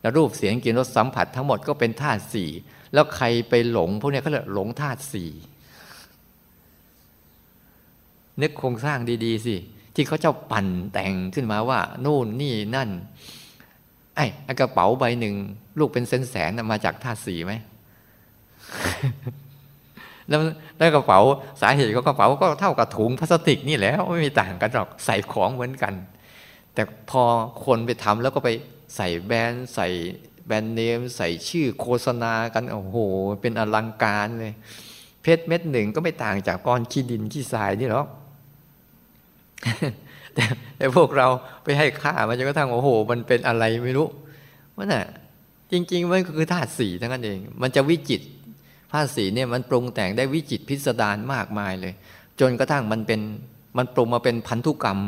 [0.00, 2.50] แล้วรูปเสียงกลิ่นรสสัมผัสทั้งหมดก็เป็นธาตุสี่
[2.92, 5.30] แล้วใครไปหลงพวกนี้เขาเรียกหลงธาตุสี่
[8.40, 9.56] นึกโครงสร้างดี ๆ สิ
[9.94, 12.90] ที่เขาเจ้าปั่นแต่งขึ้นมาว่า นู่นนี่นั่น
[14.16, 15.34] ไอ้กระเป๋าใบหนึ่ง
[15.78, 17.52] ลูกเป็นแสนแสนมาจากธาตุสีไหม
[20.28, 20.40] แล้ว
[20.76, 21.20] แล้วกระเป๋า
[21.60, 25.94] สาเหตุของกระเป๋าก็เท่ากับถุงพลาสติกนี่แหละไม่มีต่างกันหรอกใส่ของเหมือนกัน
[26.74, 27.22] แต่พอ
[27.64, 28.50] คนไปทำแล้วก็ไป
[28.96, 29.88] ใส่แบรนด์ใส่
[30.46, 32.98] แบรนด์เนม ใส่ชื่อโฆษณากันโอ้โห
[33.40, 34.54] เป็นอลังการเลย
[35.22, 38.06] เพชรเม็ดหนึ่งก็ไม่ต่างจากก้อนขี้ดินขี้ทรายนี่หรอก
[40.34, 40.44] แต่
[40.78, 41.28] แต่พวกเรา
[41.64, 44.08] ไปให้ค่ามันจนกระทั่งโอ้โห มันเป็นอะไรไม่รู้
[44.76, 45.04] ว่าน่ะ
[45.72, 48.22] จริง ๆ มันก็คือธาตุสีทั้งนั้นเอง มันจะวิจิต
[48.92, 51.92] ธาตุสีเนี่ยมันปรุงแต่งได้วิจิตพิสดารมากมายเลย
[52.40, 53.20] จนกระทั่งมันเป็น
[53.78, 54.98] มันปรุงมาเป็นพันธุกรรม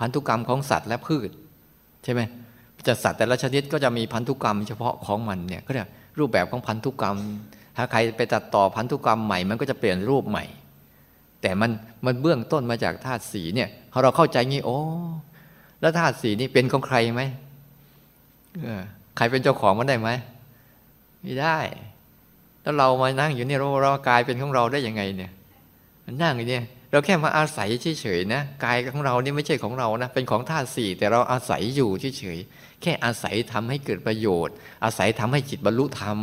[0.00, 1.30] พันธุกรรมของสัตว์และพืช
[2.04, 2.20] ใช่ไหม
[2.86, 7.16] จะสัตว์แต่ละชนิดก็จะมีพันธุกรรม เฉพาะของมันเนี่ยก็เนี่ยรูปแบบของพันธุกรรม
[7.76, 10.44] ถ้าใครไปตัดต่อพันธุกรรมใหม่ มันก็จะเปลี่ยนรูปใหม่
[11.42, 11.70] แต่มัน
[12.06, 14.78] มันเบื้องต้นมาจากธาตุสีเนี่ย พอเราเข้าใจงี้โอ้
[15.80, 17.22] แล้วธาตุสีนี่เป็นของใครไหม
[19.16, 20.10] ใครเป็นเจ้าของมันได้ไหม
[21.22, 21.58] ไม่ได้
[22.62, 25.32] แล้วเรามานั่งอยู่นี่เราเรากายเป็นของเราได้ยังไงเนี่ย
[26.22, 27.68] นั่งอยู่เนี่ย เราแค่มาอาศัย
[28.00, 34.54] เฉยๆนะกายของเรานี่ไม่ใช่ของเรานะเป็นของธาตุสี่แต่เราอาศัยอยู่เฉยๆแค่อาศัยทำให้เกิดประโยชน์
[34.84, 36.18] อาศัยทำให้จิตบรรลุธรรม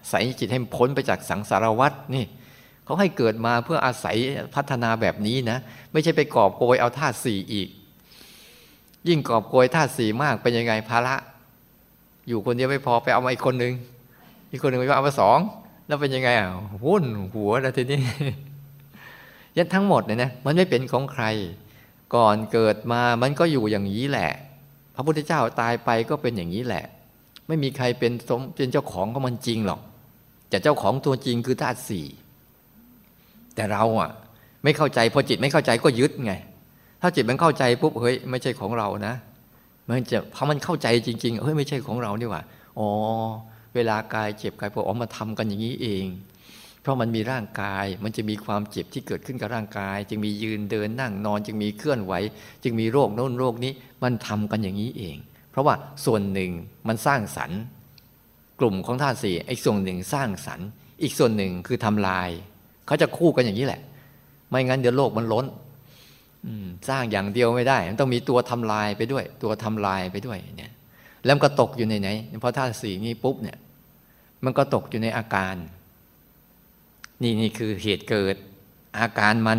[0.00, 2.24] อาศัยจิตให้พ้นไปจากสังสารวัฏนี่
[2.88, 4.16] เขาให้เกิดมาเพื่ออาศัย
[4.54, 5.58] พัฒนาแบบนี้นะ
[5.92, 7.68] ไม่ใช่ไปกอบโกยเอาธาตุสี่อีก
[9.08, 11.14] ยิ่งกอบโกยธาตุสี่มากเป็นยังไงภาระ
[12.28, 13.74] อยู่คนเดียวไม่พอไปเอามาอีกคนหนึ่ง
[14.50, 15.38] อีกคนหนึ่งไปเอามาสอง
[15.86, 16.48] แล้วเป็นยังไงอะ
[16.84, 18.00] วุ่นหัวแล้วทีนี้
[19.56, 21.24] ยันทั้งหมดเนี่ยนะมันไม่เป็นของใคร
[22.14, 24.30] ก่อนเกิดมามันก็อยู่อย่างนี้แหละ
[24.94, 26.84] พระพุทธเจ้าตายไปก็เป็นอย่างนี้แหละ
[27.46, 29.80] ไม่มีใครเป็นสมเป็นเจ้าของของมันจริงหรอก
[30.48, 32.06] แต่เจ้าของตัวจริงคือธาตุสี่
[33.58, 34.10] แต่เราอะ
[34.64, 36.32] ไม่เข้าใจพอจิตไม่เข้าใจก็ยึดไง
[37.02, 39.14] ถ้าจิตมันเข้าใจปุ๊บเฮ้ยไม่ใช่ของเรานะ
[39.88, 42.42] มันจะพอมันเข้าใจจริงๆเฮ้ยไม่ใช่ของเราดีกว่า
[42.78, 42.88] อ๋อ
[43.74, 46.06] เวลากายเจ็บกายปวดอ๋อมาทำกันอย่างนี้เอง
[46.80, 52.12] เพราะมันมีร่างกายมันจะมีความเจ็บที่เกิดขึ้นกับร่างกาย จึงมียืนเดินนั่งนอน จึงมีเคลื่อนไหว
[52.64, 55.16] จึงมีโรคโน้นโรคนี้มันทำกันอย่างนี้เอง
[55.50, 56.50] เพราะว่าส่วนหนึ่ง
[56.88, 57.60] มันสร้างสรรค์
[58.60, 60.68] กลุ่มของธาตุสี่อีกส่วนหนึ่งสร้างสรรค์
[61.02, 62.30] อีกส่วนหนึ่งคือทำลาย
[62.88, 63.80] เขาจะคู่กันอย่างนี้แหละ
[64.48, 65.46] ไม่งั้นเดี๋ยวโลกมันล้น
[66.88, 70.72] สร้างอย่างเดียวไม่ได้ มันต้องมีตัวทำลายไปด้วย ตัวทำลายไปด้วยเนี่ย
[71.24, 72.08] แล้วก็ตกอยู่ในไหน
[72.40, 73.58] เพราะธาตุสี่นี้ปุ๊บเนี่ย
[74.44, 75.54] มันก็ตกอยู่ในอาการ
[77.22, 78.36] นี่นี่คือเหตุเกิด
[78.98, 79.58] อาการมัน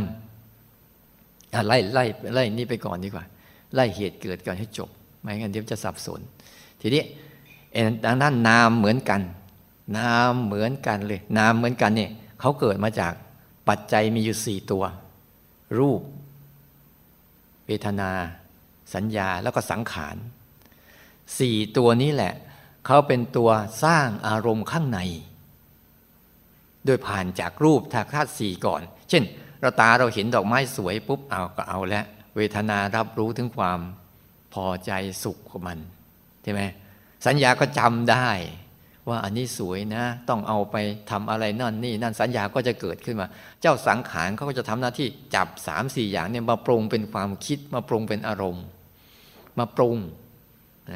[1.67, 3.25] ไล่ไล่ไล่นี่ไปก่อนดีกว่า
[3.75, 4.89] ไล่เหตุเกิดก่อนให้จบ
[5.21, 6.19] ไม่งั้นเดี๋ยวจะสับสน
[6.81, 7.03] ทีนี้
[8.05, 9.21] ดังนั้นนามเหมือนกัน
[9.97, 13.13] นามเหมือนกันเลย นามเหมือนกันเนี่ย เขาเกิดมาจาก
[13.69, 14.83] ปัจจัยมีอยู่สี่ตัว
[15.79, 16.01] รูป
[17.65, 18.11] เวทนา
[18.93, 20.15] สัญญาแล้วก็สังขาร
[21.39, 22.33] สี่ตัวนี้แหละ
[22.85, 23.49] เขาเป็นตัว
[23.83, 24.99] สร้างอารมณ์ข้างใน
[26.85, 29.23] โดยผ่านจากรูปทางธาตุสี่ก่อน เช่น
[29.61, 33.79] เราตาเราเห็นดอกไม้สวยปุ๊บเอาก็เอาแล้วเวทนารับรู้ถึงความ
[34.53, 34.91] พอใจ
[35.23, 35.77] สุขของมัน
[36.43, 36.61] ใช่ไหม
[37.25, 38.29] สัญญาก็จำได้
[39.09, 40.75] ว่าอันนี้สวยนะ ต้องเอาไป
[41.11, 43.27] ทำอะไรนั่นนี่นั่นสัญญาก็จะเกิดขึ้นมา
[43.61, 48.65] เจ้าสังขารเขาก็จะทำหน้าที่จับสามสี่อย่างเนี่ยมาปรุงเป็นความคิดมาปรุงเป็นอารมณ์
[49.59, 49.97] มาปรุง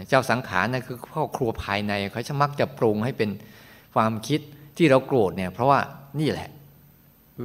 [0.09, 3.29] เจ้าสังขารนั่นคือพ่อครัวภายในเขาจะมักจะปรุงให้เป็น
[3.95, 4.41] ความคิด
[4.77, 5.79] ที่เราโกรธเนี่ย เพราะว่า
[6.19, 6.49] นี่แหละ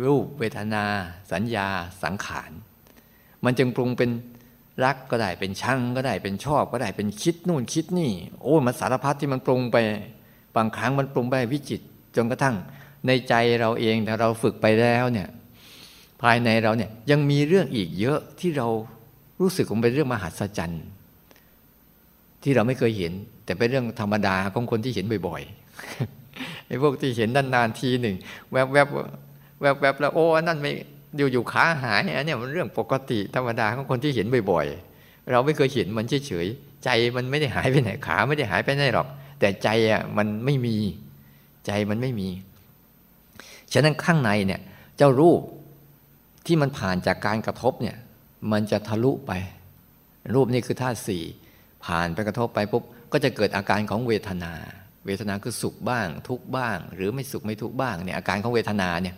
[0.07, 0.85] รูปเวทนา
[1.33, 1.67] สัญญา
[2.03, 2.51] สังขาร
[3.45, 4.11] มันจึงปรุงเป็น
[4.85, 9.77] รักก็ได้เป็นชังก็ได้เป็นชอบก็ได้เป็นคิดนู่นคิดนี่ โอ้มันสารพัดที่มันปรุงไป
[10.57, 11.81] บางครั้งมันปรุงไปวิจิต
[12.17, 12.57] จนกระทั่ง
[13.07, 15.29] ในใจเราเองแต่เราฝึกไปแล้วเนี่ย
[16.23, 18.69] ภายในเราเนี่ยยังมีเรื่องอีกเยอะที่เรา
[19.41, 20.85] รู้สึกว่าเป็นเรื่องมหัศจรรย์
[22.43, 23.13] ที่เราไม่เคยเห็น
[23.45, 28.17] แต่เป็นเรื่องธรรมดาของคนที่เห็นบ่อยๆไอ้พวกที่เห็นนานๆทีหนึ่ง
[28.53, 30.73] แวบๆแวบแวบแล้วโอ้นั่นไม่
[31.17, 39.07] อยู่อยู่ขาหายอันนี้มันเรื่องปกติธรรมดาของคนที่เห็นบ่อยๆ เราไม่เคยเห็นมันเฉยๆใจมันไม่ได้หายไปไหนขาไม่ได้หายไปไหนหรอก
[39.39, 40.77] แต่ใจอะมันไม่มี
[41.67, 42.29] ใจมันไม่มี
[43.73, 44.61] ฉะนั้นข้างในเนี่ย
[44.97, 45.41] เจ้ารูป
[46.47, 47.97] ที่มันผ่านจากการกระทบเนี่ย
[48.53, 49.33] มันจะทะลุไป
[50.35, 51.23] รูปนี่คือธาตุสี่
[51.85, 54.53] ผ่านไปกระทบไปปุ๊บก็จะเกิดอาการของเวทนา
[55.07, 59.17] เวทนาคือสุขบ้าง ทุกบ้าง หรือไม่สุขไม่ทุกบ้างเนี่ยอาการของเวทนาเนี่ย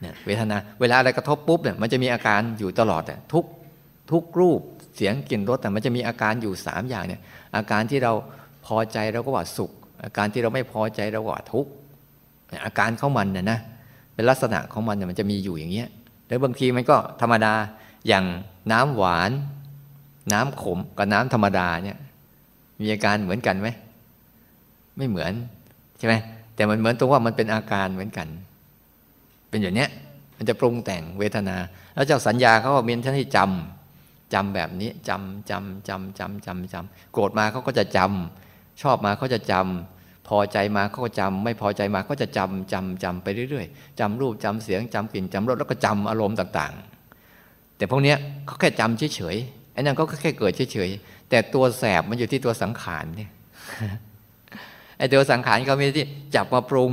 [0.00, 3.44] เนี่ยเวทนาเวลาอะไรกระทบปุ๊บเนี่ยมันจะมีอาการอยู่ตลอดแต่ทุก
[4.12, 4.60] ทุกรูป
[4.96, 7.20] เสียงกลิ่นรสแต่มันจะมีอาการอยู่สามอย่างเนี่ย
[7.56, 8.12] อาการที่เรา
[8.64, 9.70] พอใจเราก็ว่าสุข
[10.02, 11.70] อาการที่เราไม่พอใจเราก็ว่าทุกข์
[12.64, 13.58] อาการของมันเนี่ยนะ
[14.14, 15.88] เป็นลักษณะของมันเนี่ยมันจะมีอยู่อย่างเงี้ย
[16.26, 17.54] แล้วบางทีมันก็ธรรมดา
[18.08, 18.24] อย่าง
[18.72, 19.30] น้ำหวาน
[20.32, 21.98] น้ำขมกับน้ำธรรมดาเนี่ย
[22.80, 23.68] มีอาการเหมือนกันไหม
[24.96, 25.32] ไม่เหมือน
[25.98, 26.14] ใช่ไหม
[26.54, 28.28] แต่มันเหมือนตรงว่ามันเป็นอาการเหมือนกัน
[29.50, 29.90] เป็นอย่างเนี้ย
[30.36, 31.56] มันจะปรุงแต่งเวทนา
[31.94, 48.14] แล้วเจ้าสัญญาเขาก็มีท่านที่จำจำแบบนี้จำจำจำจำจำจำโกรธมาเขาก็จะจำ ชอบมาเขาจะจำพอใจมาเขาก็จำไม่พอใจมาก็จะจำจำจำไปเรื่อยๆจำรูปจำเสียงจำกลิ่นจำรสแล้วก็จำอารมณ์ต่างๆ แต่พวกนี้
[48.46, 53.30] เขาแค่จำเฉยๆไอ้นั่นก็แค่เกิดเฉยๆแต่ตัวแสบมันอยู่ที่ตัวสังขารเนี่ย
[54.98, 56.90] ไอ้ตัวสังขารเขามีที่จับมาปรุง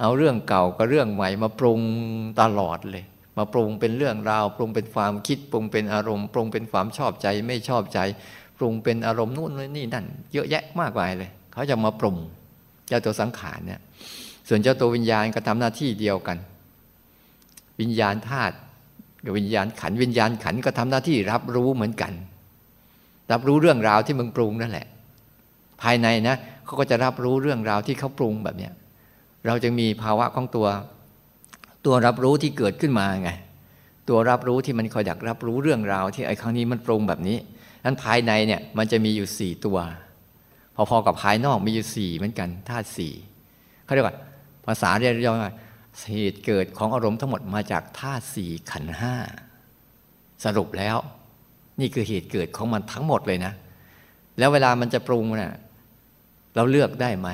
[0.00, 1.80] เอาเรื่องเก่ากับเรื่องใหม่มาปรุง
[2.40, 3.04] ตลอดเลย
[3.38, 7.98] มาปรุงเป็นเรื่องราว ปรุงเป็นความคิดปรุงเป็นอารมณ์ ปรุงเป็นความชอบใจไม่ชอบใจ
[8.58, 12.16] ปรุงเป็นอารมณ์นู่นนี่นั่นเยอะแยะมากมายเลย เขาจะมาปรุง
[12.88, 13.80] เจ้าตัวสังขารเนี่ย
[14.48, 16.38] ส่วนเจ้าตัววิญญาณก็ทำหน้าที่เดียวกัน
[17.80, 18.54] วิญญาณธาตุ
[19.24, 22.12] กับวิญญาณขันวิญญาณขันก็ทำหน้าที่รับรู้เหมือนกัน
[23.32, 24.86] รับรู้เรื่องราวที่มึงปรุงนั่นแหละ
[25.82, 28.72] ภายในนะเขาก็จะรับรู้เรื่องราวที่เขาปรุงแบบเนี้ย
[29.46, 30.66] เราจะมีภาวะของตัว
[31.86, 33.30] ตัวรับรู้ที่เกิดขึ้นมาไง
[34.08, 37.38] ตัวรับรู้ที่มันคอยดักรับรู้เรื่องราวที่ไอ้ครั้งนี้มันปรุงแบบนี้
[37.84, 39.78] นั้นภายในเนี่ยมันจะมีอยู่สี่ตัว
[40.76, 43.12] พอๆกับภายนอกมีอยู่สี่เหมือนกันธาตุสี่
[43.84, 44.16] เขาเรียกว่า
[44.66, 45.54] ภาษาเรียกว่า
[46.10, 49.14] เหตุเกิดของอารมณ์ทั้งหมดมาจากธาตุสี่ขันห้า
[50.44, 50.96] สรุปแล้ว
[51.80, 53.52] นี่คือเหตุเกิดของมันทั้งหมดเลยนะ
[54.38, 55.52] แล้วเวลามันจะปรุงเนะ่ย
[56.56, 57.28] เราเลือกได้ไหม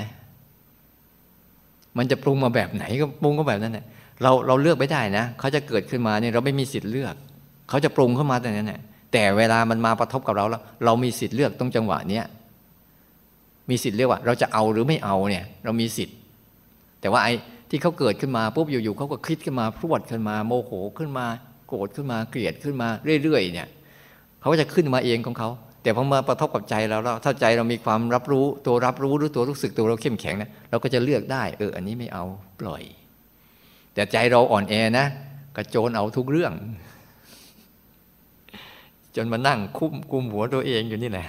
[1.97, 3.85] มันจะปรุงมาแบบไหนก็ปรุงก็แบบนั้นแหละ
[4.21, 7.15] เราเราเลือกไม่ได้นะเขาจะเกิดขึ้นมาเนี่ยเราไม่มีสิทธิ์เลือก
[7.69, 12.25] เขาจะปรุงเข้ามาแต่นั้นแหละ แต่เวลามันมาประทบกับเราแล้ว เรามีสิทธิ์เลือกตรงจังหวะเนี้ย
[13.69, 16.15] มีสิทธิ์เลือกว่า เราจะเอาหรือไม่เอาเนี่ย เรามีสิทธิ์
[17.01, 17.33] แต่ว่าไอ้
[17.69, 22.87] ที่เขาเกิดขึ้นมาปุ๊บอยู่ๆเขาก็คิดขึ้นมาพรวดขึ้นมา โมโหขึ้นมาโโกรธขึ้นมาเกลียดขึ้นมา
[23.23, 23.67] เรื่อยๆเนี่ย
[24.39, 25.49] เขาก็จะขึ้นมาเองของเขา
[25.83, 32.25] แต่พอมาประทบกับใจเราแล้วถ้าใจเรามีความรับรู้ตัวรับรู้หรือตัวรู้สึกตัวเราเข้มแข็งนะเราก็จะเลือกได้เอออันนี้ไม่เอา
[32.59, 32.83] ปล่อย
[33.93, 35.05] แต่ใจเราอ่อนแอนะ
[35.55, 36.53] กระโจนเอาทุกเรื่อง
[39.15, 41.27] จนมานั่งคุ้มกุมหัวตัวเองอยู่นี่แหละ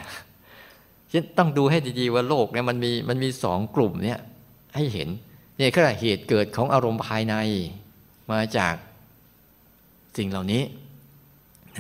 [1.11, 4.19] ฉะนั้นต้องดูให้ดีๆว่าโลกเนี่ยมันมีมันมีสองกลุ่มเนี่ย
[4.75, 5.09] ให้เห็น
[5.57, 7.35] เนี่ยคือเหตุเกิดของอารมณ์ภายใน
[8.33, 8.75] มาจาก
[10.19, 10.63] สิ่งเหล่านี้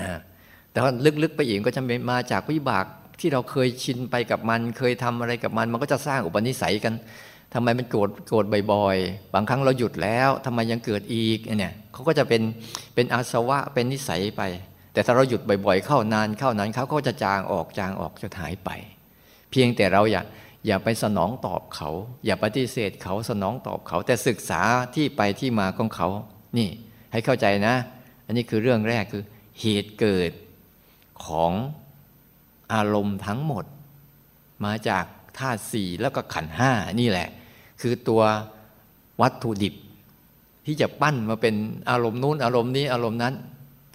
[0.00, 0.18] นะ
[0.72, 2.86] แต่ว่าลึกๆไปอีกก็จะมาจากวิบาก
[3.20, 6.94] ที่เราเคยชินไปกับมัน เคยทำอะไรกับมัน มันก็จะสร้างอุปนิสัยกัน
[7.54, 12.42] ทำไมมันโกรธโกรธบ่อยๆ บางครั้งเราหยุดแล้วทำไมยังเกิดอีกเนี่ยเขาก็จะเป็น
[12.94, 14.42] เป็นอาสวะเป็นนิสัยไป
[14.92, 18.70] แต่ถ้าเราหยุดบ่อยๆ เข้านานเข้านานเขาก็จะจางออกจางออกจะหายไป
[19.50, 20.22] เพียงแต่เราอย่า
[20.66, 21.90] อย่าไปสนองตอบเขา
[22.24, 24.62] อย่าปฏิเสธเขาสนองตอบเขา แต่ศึกษา
[24.94, 26.08] ที่ไปที่มาของเขา
[26.58, 26.68] นี่
[27.12, 27.74] ให้เข้าใจนะ
[28.26, 29.24] อันนี้คือเรื่องแรกคือ
[29.60, 30.32] เหตุเกิด
[31.26, 31.52] ของ
[32.74, 33.64] อารมณ์ทั้งหมด
[34.64, 35.04] มาจาก
[35.38, 37.28] ธาตุสี่แล้วก็ขันห้านี่แหละ
[37.80, 38.22] คือตัว
[39.22, 39.74] วัตถุดิบ
[40.66, 41.54] ที่จะปั้นมาเป็น
[41.90, 43.34] อารมณ์นู้นอารมณ์นี้อารมณ์นั้น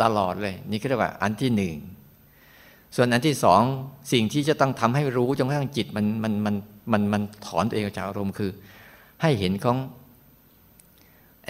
[0.02, 1.76] ตลอดเลย นี่ก็เรียกว่าอันที่หนึ่ง
[2.96, 3.62] ส่วนอันที่สอง
[4.12, 6.56] สิ่งที่จะต้องทำให้รู้จนกระทั่งจิตมันมันมัน
[6.92, 8.52] มันมันถอนตัวเองจากอารมณ์คือ
[9.22, 9.78] ให้เห็นของ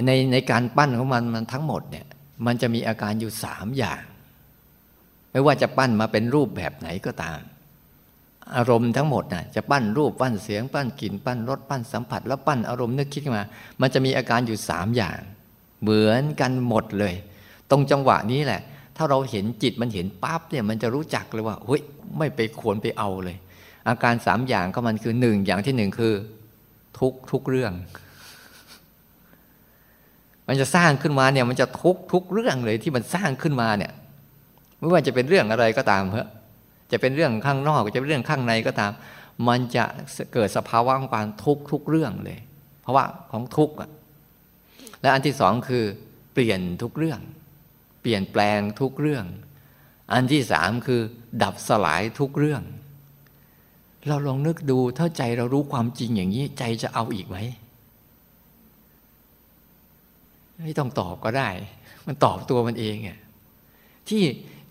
[0.05, 2.05] ในในการปั้นของมันมันทั้งหมดเนี่ย
[2.45, 4.01] มันจะมีอาการอยู่สามอย่าง
[5.31, 7.39] ไม่ว่าจะปั้นมาเป็นรูปแบบไหนก็ตาม
[8.55, 13.45] อารมณ์ทั้งหมดนะจะปั้นรูปปั้นเสียง ปั้นกลิ่นปั้นรสปั้นสัมผัส แล้วปั้นอารมณ์นึกคิดมา
[13.81, 15.19] มันจะมีอาการอยู่สามอย่าง
[15.81, 17.15] เหมือนกันหมดเลย
[17.71, 18.61] ตรงจังหวะนี้แหละ
[18.97, 21.81] ถ้าเราเห็นจิตมันเห็นปั๊บเนี่ยมันจะรู้จักเลยว่าเฮ้ย
[22.17, 23.37] ไม่ไปควรไปเอาเลย
[23.87, 26.13] อาการสามอย่างก็มันคือหนึ่งอย่างที่หนึ่งคือ
[26.99, 27.73] ทุกทุกเรื่อง
[30.47, 33.91] มันจะสร้างขึ้นมาเนี่ย มันจะทุกทุกเรื่องเลยที่มันสร้างขึ้นมาเนี่ย
[34.79, 36.27] ไม่ว่าจะเป็นเรื่องอะไรก็ตามเพอ
[36.91, 38.91] จะเป็นเรื่องข้างนอกจะเป็นเรื่องข้างในก็ตาม
[39.47, 39.85] มันจะ
[40.33, 42.39] เกิดสภาวะของการทุกทุกเรื่องเลย
[42.81, 43.75] เพราะว่าของทุกข์
[45.01, 45.83] และอันที่สองคือ
[46.33, 47.19] เปลี่ยนทุกเรื่อง
[48.07, 49.25] ปลี่ยนแปลงทุกเรื่อง
[50.11, 51.01] อันที่สามคือ
[51.43, 52.63] ดับสลายทุกเรื่อง
[54.07, 57.37] เราลองนึกดูถ้าใจเรารู้ความจริงอย่างนี้ ใจจะเอาอีกไหม
[60.63, 61.49] ไม่ต้องตอบก็ได้
[62.05, 63.09] มันตอบตัวมันเองไง
[64.09, 64.23] ที่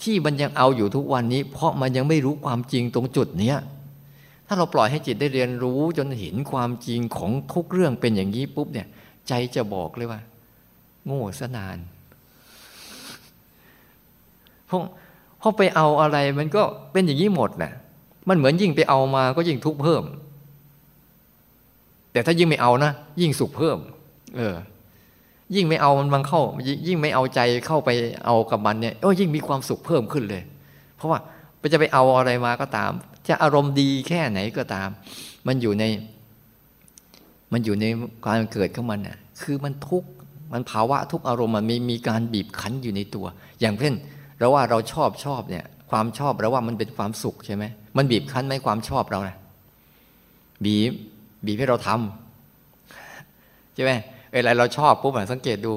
[0.02, 3.58] ที่มันยังเอาอยู่ทุกวันนี้ เพราะมันยังไม่รู้ความจริงตรงจุดเนี้ย
[4.46, 8.88] ถ้าเราปล่อยให้จิตได้เรียนรู้จนเห็นความจริงของทุกเรื่องเป็นอย่างนี้ปุ๊บเนี่ย
[9.28, 10.20] ใจจะบอกเลยว่า
[11.04, 11.78] โง่สนาน
[14.66, 14.80] เพราะ
[15.40, 17.72] พอไปเอาอะไรมันก็เป็นอย่างนี้หมดนะ
[18.28, 20.02] มันเหมือนยิ่งไปเอามาก็ยิ่งทุกข์เพิ่ม
[22.12, 23.78] แต่ถ้ายิ่งไม่เอานะยิ่งสุขเพิ่ม
[24.36, 24.54] เออ
[25.54, 26.42] ยิ่งไม่เอามันบังเข้า
[26.86, 27.90] ยิ่งไม่เอาใจเข้าไป
[28.24, 30.42] เอากับมันเนี่ยโอ้ยิ่งมีความสุขเพิ่มขึ้นเลย
[30.96, 31.18] เพราะว่า
[31.72, 32.90] จะไปเอาอะไรมาก็ตาม
[33.28, 34.88] จะอารมณ์ดีแค่ไหนก็ตาม
[35.46, 35.84] มันอยู่ใน
[37.52, 37.84] มันอยู่ใน
[38.24, 40.08] การเกิดของมันน่ะ คือมันทุกข์
[40.52, 43.26] มันภาวะทุกอารมณ์มันมีมีการบีบคั้นอยู่ในตัว
[43.60, 43.94] อย่างเช่น
[44.38, 47.64] เราว่าเราชอบชอบเนี่ย ความชอบเราว่ามันเป็นความสุขใช่ไหม
[47.96, 49.36] มันบีบคั้นไหมความชอบเรานะ
[50.64, 50.92] บีบ
[51.46, 53.92] บีบให้เราทำใช่ไหม
[54.32, 55.72] เวลาเราชอบปุ๊บสังเกตดู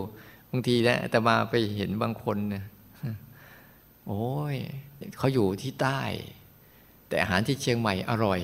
[0.51, 2.63] บางทีนะแต่มาไปเห็นบางคนเนี่ย
[4.07, 4.55] โอ้ย
[5.17, 6.01] เขาอยู่ที่ใต้
[7.07, 8.41] แต่อาหารที่เชียงใหม่อร่อย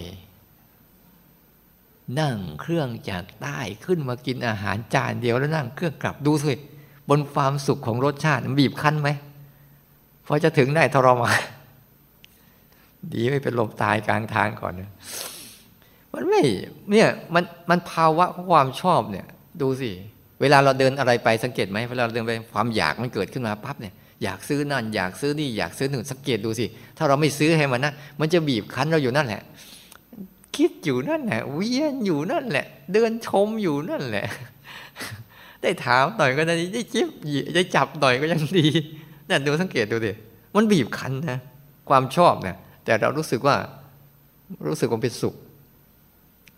[2.19, 6.53] นั่งเครื่องจากใต้ขึ้นมากินอาหารจานเดียวแล้วนั่งเครื่องกลับดูสิ
[7.09, 9.09] บนความสุขของรสชาติมันบีบคั้นไหม
[10.25, 11.39] พอจะถึงได้ทรมาน
[13.13, 14.91] ดีไม่เป็นลมตายกลางทางก่อนเนี่ย
[16.13, 16.41] มันไม่
[16.91, 19.25] เนี่ยมันมันภาวะของความชอบเนี่ย
[19.61, 19.91] ดูสิ
[20.41, 26.65] เวลาเราเดินอะไรไปสังเกตไหมเวลาเราเดินไปความอยากมันเกิดขึ้นมาปั๊บเนี่ยอยากซื้อนั่น อยากซื้อนี่อยากซื้อหนึ่งสังเกตดูสิ
[26.97, 29.41] ถ้าเราไม่ซื้อให้มันนะมันจะบีบคั้นเราอยู่นั่นแหละ
[30.55, 34.25] คิดอยู่นั่นแหละเวียนอยู่นั่นแหละ เดินชมอยู่นั่นแหละ
[35.61, 37.09] ได้ถามหน่อยก็ได้ได้จิบ
[37.55, 38.67] ได้จับหน่อยก็ยังดี
[39.29, 40.11] นั่นดูสังเกตดูสิ
[40.55, 41.39] มันบีบคั้นนะ
[41.89, 43.55] ความชอบเนี่ย แต่เรารู้สึกว่า
[44.67, 45.35] รู้สึกว่าเป็นสุข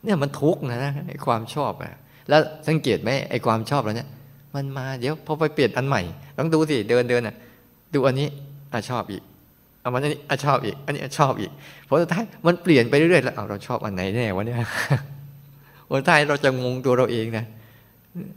[0.03, 1.93] เนี่ยมันทุกข์นะไอ้ความชอบอะ
[2.30, 4.09] แล้วสังเกตไหมไอ้ความชอบเราเนี่ย
[4.55, 6.01] มันมาเดี๋ยวพอไปเปลี่ยนอันใหม่
[6.38, 7.36] ต้องดูสิเดินเดินอะ
[7.93, 8.28] ดูอันนี้
[8.74, 9.24] อะชอบอีก
[9.82, 11.51] เอามันอันนี้อะชอบอีก อันนี้อะชอบอีก
[11.88, 14.57] พอสุดท้ายมันเปลี่ยนไปเรื่อยๆแล้วเอาเราชอบอันไหนแน่วะเนี่ย
[15.91, 17.45] วันท้ายเราจะงงตัวเราเองนะ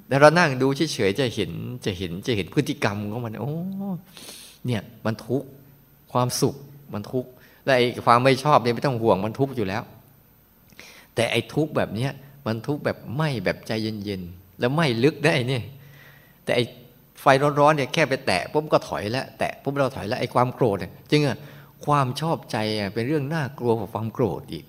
[0.09, 1.51] แต่เรานั่งดูเฉยๆจะเห็น
[1.85, 3.53] จะเห็นจะเห็นพฤติกรรมของมัน โอ้
[4.67, 5.49] เนี่ยมันทุกข์
[6.13, 6.55] ความสุข
[6.95, 7.31] มันทุกข์
[7.65, 9.83] และไอ้ความไม่ชอบเนี่ยไม่ต้องห่วงมันทุกข์อยู่แล้ว
[11.15, 12.13] แต่ไอ้ทุกข์แบบเนี้ย
[12.47, 13.73] มันทุกข์แบบไม่แบบใจ
[14.05, 15.65] เย็นๆแล้วไม่ลึกได้เนี่ย
[16.45, 16.65] แต่ไอ้
[17.21, 17.27] ไฟ
[17.61, 21.39] ร้อนๆเนี่ยแค่ไปแตะปุ๊บก็ถอยแล้วแตะปุ๊บเราถอยแล้วไอ้ความโกรธเนี่ยจริงอะ
[21.87, 22.57] ความชอบใจ
[22.95, 24.65] เป็นเรื่องน่ากลัวกว่าความโกรธอีก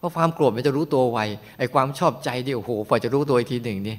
[0.00, 1.18] เพราะความโกรธมันจะรู้ตัวไว
[1.58, 3.96] ไอ้ความชอบใจดิโอ้โหพอจะรู้ตัวอีกทีหนึ่งนี่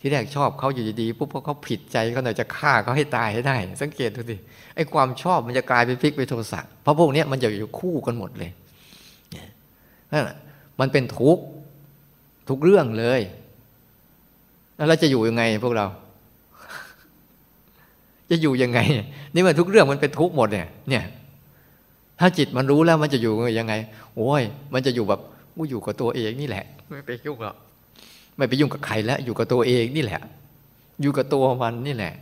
[0.00, 4.36] ที่แรกชอบเขาอยู่ดีๆปุ๊บพอเขาผิดใจเขาหน่อยจะฆ่าเขาให้ตายให้ได้ สังเกตดูสิ
[4.74, 8.50] ไอ้ความชอบมันจะกลายเป็นพลิกไปโทสะเพราะพวกนี้มันจะอยู่คู่กันหมดเลย
[10.12, 10.30] นั่น
[10.80, 11.38] มันเป็นทุก
[12.48, 13.20] ทุกเรื่องเลย
[14.88, 15.86] แล้วจะอยู่ยังไงพวกเรา
[18.30, 18.80] จะอยู่ยังไง
[19.34, 21.04] นี่มันทุกเรื่องมันเป็นทุกหมดเนี่ย เนี่ย
[22.20, 23.74] ถ้าจิตมันรู้แล้วมันจะอยู่ยังไง
[24.14, 24.42] โอ้ย
[24.74, 25.20] มันจะอยู่แบบ
[25.58, 27.56] กูอยู่กับตัวเองนี่แหละ ไม่ไปยุ่งหรอก
[28.36, 30.20] ไม่ไปยุ่งกับใครแล้ว อยู่กับตัวเองนี่แหละ
[31.02, 32.14] อยู่กับตัวมันนี่แหละ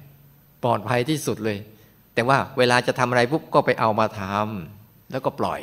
[0.62, 1.59] ปลอดภัยที่สุดเลย
[2.14, 5.61] แต่ว่าเวลาจะทำอะไรปุ๊บก็ไปเอามาทำแล้วก็ปล่อย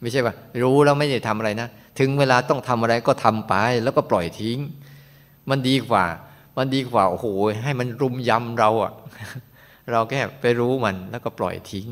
[0.00, 1.68] ไม่ใช่ว่า รู้แล้วไม่ได้ทำอะไรนะ
[1.98, 3.54] ถึงเวลาต้องทำอะไรก็ทำไป
[3.84, 4.58] แล้วก็ปล่อยทิ้ง
[5.50, 6.04] มันดีกว่า
[6.56, 7.26] มันดีกว่าโอ้โห
[7.64, 8.92] ให้มันรุมยำเราอะ
[9.92, 11.86] เราแค่ไปรู้มันแล้วก็ปล่อยทิ้ง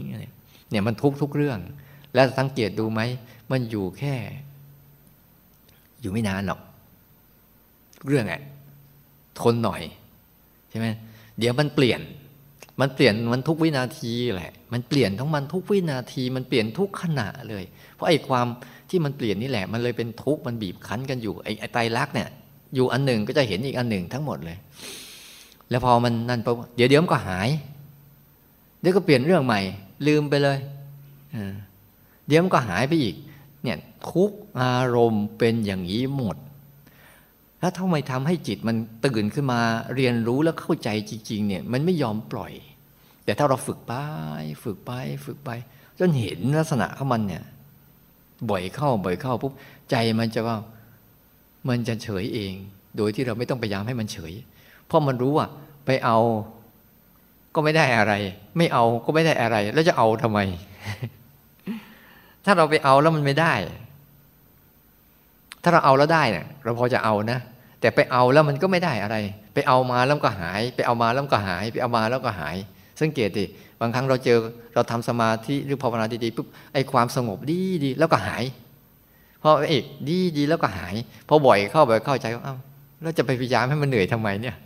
[0.71, 1.59] เนี่ยมันทุกทุกเรื่อง
[2.15, 3.01] แล้วสังเกตดูไหม
[3.51, 4.15] มันอยู่แค่
[6.03, 6.61] อยู่ไม่นานหรอก
[8.07, 8.41] เรื่องอะ
[9.41, 9.83] ทนหน่อย
[10.71, 10.87] ใช่ไหม
[11.39, 12.01] เดี๋ยวมันเปลี่ยน
[12.81, 18.47] มันเปลี่ยนมันทุกวินาทีแหละ มันเปลี่ยนทั้งมันทุกวินาที มันเปลี่ยนทุกขณะเลย เพราะไอ้ความ
[18.91, 22.29] ที่มันเปลี่ยนนี่แหละ มันเลยเป็นทุกข์มันบีบคั้นกันอยู่ไอ้ไตรลักษณ์เนี่ย
[22.75, 24.59] อยู่อันหนึ่งก็จะเห็นอีกอันหนึ่งทั้งหมดเลย
[25.71, 27.49] แล้วพอมันนั่นปุ๊บเดี๋ยวเดี๋ยวมันก็หาย
[28.81, 29.61] เดี๋ยวก็เปลี่ยนเรื่องใหม่
[30.07, 30.59] ลืมไปเลย
[32.27, 33.15] เดี๋ยวมันก็หายไปอีก
[33.63, 33.79] เนี่ย
[34.11, 36.37] ทุกอารมณ์เป็นอย่างนี้หมด
[37.61, 39.61] แล้วทำไมทำให้จิตมันตื่นขึ้นมา
[39.95, 42.53] เรียนรู้แล้วเข้าใจจริงๆเนี่ยมันไม่ยอมปล่อย
[43.25, 43.93] แต่ถ้าเราฝึกไป
[44.65, 44.93] ฝึกไป
[45.25, 45.51] ฝึกไป
[45.99, 47.45] จนเห็นลักษณะของมันเนี่ย
[48.51, 49.53] บ่อยเข้าบ่อยเข้าปุ๊บ
[49.91, 50.57] ใจมันจะว่า
[51.69, 52.53] มันจะเฉยเอง
[52.97, 54.33] โดยที่เราไม่ต้องพยายามให้มันเฉย
[54.87, 55.47] เพราะมันรู้ว่า
[55.87, 56.19] ไปเอา
[57.55, 58.13] ก็ไม่ได้อะไร
[58.57, 60.39] ไม่เอาก็ไม่ได้อะไร แล้วจะเอาทำไม
[62.45, 63.55] ถ้าเราไปเอาแล้วมันไม่ได้
[65.63, 67.39] ถ้าเราเอาแล้วได้เนี่ยเราพอจะเอานะ
[67.81, 69.17] แต่ไปเอาแล้วมันก็ไม่ได้อะไร
[69.55, 72.57] ไปเอามาแล้วก็หาย ไปเอามาแล้วก็หาย ไปเอามาแล้วก็หาย
[73.01, 73.45] สังเกตดิ
[73.81, 74.39] บางครั้งเราเจอ
[74.75, 78.45] เราทำสมาธิหรือภาวนาดีๆปุ๊บไอ้ความสงบดีดีแล้วก็หาย
[79.43, 80.95] พอเอกดีดีแล้วก็หาย
[81.29, 82.59] พอบ่อยเข้าบ่อยเข้าใจว่าอ้าว
[83.03, 84.57] แล้วจะไปพยายามให้มันเหนื่อยทำไมเนี่ย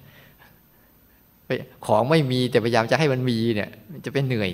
[1.87, 3.69] ของไม่มีแต่พยายามจะให้มันมีเนี่ย
[4.05, 4.51] จะเป็นเหนื่อย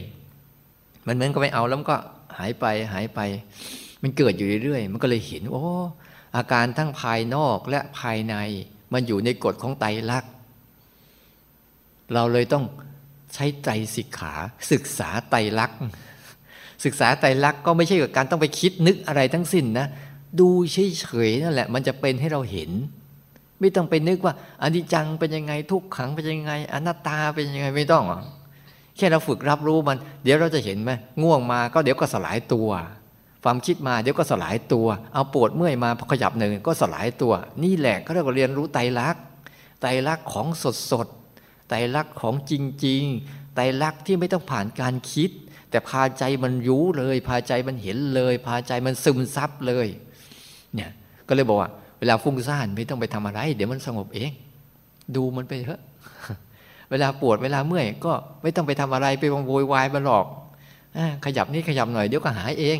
[1.06, 1.96] มันเหมือนก็ไม่เอาแล้วมันก็
[2.38, 3.20] หายไปหายไป
[4.02, 5.64] มันเกิดอยู่เรื่อยๆมันก็เลยเห็นโอ้
[6.36, 8.34] อาการทั้งภายนอกและภายใน
[8.92, 10.30] มันอยู่ในกฎของไตรลักษณ์
[12.14, 12.64] เราเลยต้อง
[13.34, 14.34] ใช้ใจสิกขา
[14.72, 15.78] ศึกษาไตรลักษณ์
[16.84, 19.86] ศึกษาไตรลักษณ์ก็ไม่ใช่กับการต้องไปคิดนึกอะไรทั้งสิ้นนะ
[20.40, 22.70] ดูเฉยๆนั่นแหละ มันจะเป็นให้เราเห็น
[23.60, 28.04] ไม่ต้องไปนึกว่าอนิจจังเป็นยังไงทุกขังเป็นยังไง อนัตตาเป็นยังไงไม่ต้อง
[28.96, 30.90] แค่เราฝึกรับรู้มัน เดี๋ยวเราจะเห็นไหม
[31.22, 32.68] ง่วงมาก็เดี๋ยวก็สลายตัว
[33.44, 37.32] ความคิดมาเดี๋ยวก็สลายตัว เอาปวดเมื่อยมาพอขยับหนึ่งก็สลายตัว
[37.64, 39.22] นี่แหละเขาเรียกว่าเรียนรู้ไตรลักษณ์
[39.80, 41.06] ไตรลักษณ์ของสดสด
[41.68, 42.52] ไตรลักษณ์ของจ
[42.86, 45.30] ริง ๆ ไตรลักษณ์ที่ไม่ต้องผ่านการคิด
[45.70, 49.86] แต่พาใจมันรู้เลย พาใจมันเห็นเลย พาใจมันซึมซับเลย
[50.74, 50.90] เนี่ย
[51.28, 54.30] ก็เลยบอกว่า เวลาฟุ้งซ่านไม่ต้องไปทำอะไร เดี๋ยวมันสงบเอง
[55.16, 55.80] ดูมันไปเถอะ
[56.92, 58.12] เวลาปวดเวลาเมื่อยก็
[58.42, 60.26] ไม่ต้องไปทำอะไรไปวงโวยวายมันหรอก
[61.24, 62.78] ขยับนี่ขยับหน่อยเดี๋ยวก็หายเอง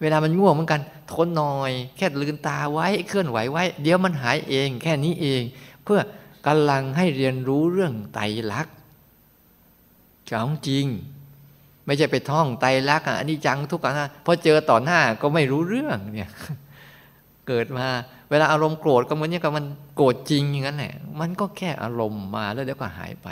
[0.00, 0.80] เวลามันง่วงเหมือนกัน
[1.12, 5.42] ทนหน่อย แค่ลืนตาไว้เคลื่อนไหวไว้ เดี๋ยวมันหายเอง แค่นี้เอง
[5.84, 6.00] เพื่อ
[6.46, 8.22] กำลังให้เรียนรู้เรื่องไตร
[8.52, 8.74] ลักษณ์
[10.30, 10.86] ของจริง
[11.86, 16.30] ไม่ใช่ไปท่องไตรลักษณ์อันนี้จังทุกข์นะพอเจอต่อหน้าก็ไม่รู้เรื่องเนี่ย
[17.48, 17.86] เกิดมา
[18.30, 19.64] เวลาอารมณ์โกรธก็เหมือนอย่างกับมัน
[19.96, 23.28] โกรธจริงอย่างนั้นแหละมันก็แค่อารมณ์มาแล้วเดี๋ยวก็หายไป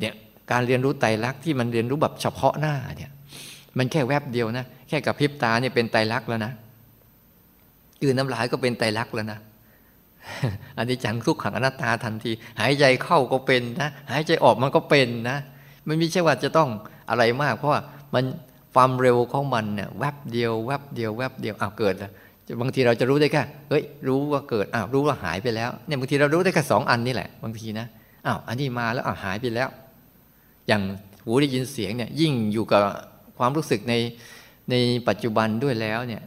[0.00, 0.14] เนี่ย
[0.50, 3.10] การเรียนรู้ไตรลักษณ์ที่มันเรียนรู้แบบเฉพาะหน้าเนี่ย
[3.78, 6.52] มันแค่แวบเดียวนะ แค่กับพริบตาเนี่ยเป็นไตรลักษณ์แล้วนะ
[8.02, 9.38] อื่นน้ำลายก็เป็นไตรลักษณ์แล้วนะ
[10.76, 15.38] อันนี้จังทุกขังอนัตตาทันที หายใจเข้าก็เป็นนะ หายใจออกมันก็เป็นนะ
[15.86, 16.68] มันไม่ใช่ว่าจะต้อง
[17.10, 17.80] อะไรมาก เพราะว่า
[18.14, 18.24] มัน
[18.74, 21.94] ความเร็วของมันเนี่ยแวบเดียวแวบเดียวแวบเดียวอ้าวเกิด
[22.60, 27.86] บางทีเราจะรู้ได้แค่เฮ้ย รู้ว่าเกิดอ้าวรู้ว่าหายไปแล้วเนี่ยบางทีเรารู้ได้แค่สองอันนี่แหละ บางทีนะ
[28.26, 29.68] อ้าวอันนี้มาแล้วอ้าวหายไปแล้ว
[30.68, 30.82] อย่าง
[31.24, 32.80] หูได้ยินเสียงเนี่ย ยิ่งอยู่กับ
[33.38, 33.94] ความรู้สึกใน
[34.70, 34.74] ใน
[35.08, 36.22] ปัจจุบันด้วยแล้วเนี่ย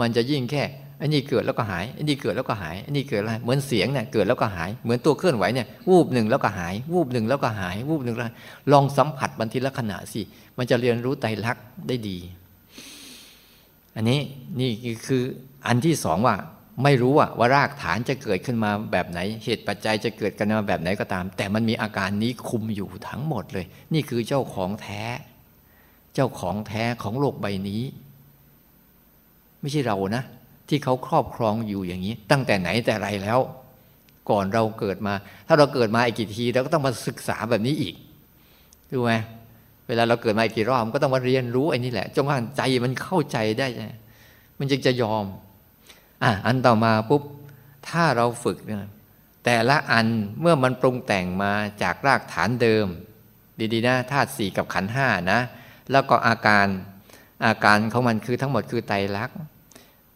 [0.00, 0.64] มันจะยิ่งแค่
[1.00, 8.26] อันนี้เกิดแล้วก็หายอันนี้เกิดแล้วก็หายอันนี้เกิดอะไรเหมือนเสียงเนี่ยเกิดแล้วก็หาย เหมือนตัวเคลื่อนไหวเนี่ยวูบหนึ่งแล้วก็หาย วูบหนึ่งแล้วก็หาย วูบหนึ่งแล้ว
[8.72, 10.20] ลองสัมผัสบันทีละขณะสิ
[10.58, 12.18] มันจะเรียนรู้ไตรลักษณ์ได้ดี
[13.96, 14.20] อันนี้
[14.60, 14.70] นี่
[15.06, 15.22] คือ
[15.66, 16.36] อันที่สองว่า
[16.82, 25.02] ไม่รู้ว่ารากฐานจะเกิดขึ้นมาแบบไหน เหตุปัจจัยจะเกิดกันมาแบบไหนก็ตาม แต่มันมีอาการนี้คุมอยู่ทั้งหมดเลย นี่คือเจ้าของแท้
[26.14, 27.82] เจ้าของแท้ของโลกใบนี้
[29.60, 30.24] ไม่ใช่เรานะ
[30.68, 33.40] ที่เขาครอบครองอยู่อย่างนี้ ตั้งแต่ไหนแต่ไรแล้ว
[34.30, 35.14] ก่อนเราเกิดมา
[35.46, 37.94] ถ้าเราเกิดมาอีกกี่ทีเราก็ต้องมาศึกษาแบบนี้อีก
[38.90, 39.12] รู้ไหม
[39.88, 43.68] เวลาเราเกิดมาอีกกี่รอบก็ต้องมาเรียนรู้ไอ้นี่แหละจงว่าใจมันเข้าใจได้
[44.58, 45.24] มันจึงจะยอม
[46.22, 47.22] อะอันต่อมาปุ๊บ
[47.88, 48.58] ถ้าเราฝึก
[49.44, 50.06] แต่ละอัน
[50.40, 52.86] เมื่อมันปรุงแต่งมาจากรากฐานเดิม
[53.72, 55.40] ดีๆนะธาตุสี่กับขันห้านะ
[55.92, 56.66] แล้วก็อาการ
[57.46, 59.36] อาการของมันคือทั้งหมดคือไตรลักษณ์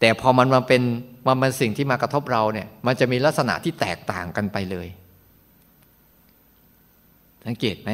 [0.00, 0.82] แต่พอมันมาเป็น
[1.26, 4.88] มันเป็นสิ่งที่มากระทบเราเนี่ย มันจะมีลักษณะที่แตกต่างกันไปเลย
[7.46, 7.90] สังเกตไหม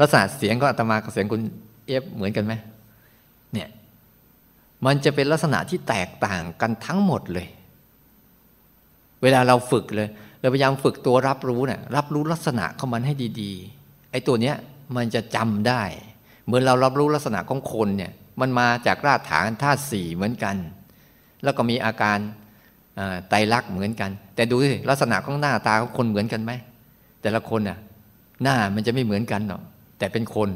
[0.00, 1.42] ลักษณะเสียงก็อาตมากับเสียงคุณ
[1.86, 2.52] เอฟเหมือนกันไหม
[3.52, 3.68] เนี่ย
[4.86, 7.46] มันจะเป็นลักษณะที่แตกต่างกันทั้งหมดเลย
[9.22, 10.08] เวลาเราฝึกเลย
[10.40, 14.56] เราพยายามฝึกตัวรับรู้เนะี่ยรับรู้ลักษณะของมันให้ดีๆไอ้ตัวเนี้ย
[14.96, 15.82] มันจะจำได้
[16.46, 20.56] เหมือนเรารับรู้ลักษณะของคนเนี่ย มันมาจากรากฐานธาตุสี่เหมือนกัน
[21.44, 22.18] แล้วก็มีอาการ
[23.28, 26.52] ไตรักเหมือนกัน แต่ดูสิลักษณะของหน้าตาของคนเหมือนกันไหม
[27.22, 27.78] แต่ละคนน่ะ
[28.42, 29.62] หน้ามันจะไม่เหมือนกันหรอก
[29.98, 30.50] แต่เป็นคน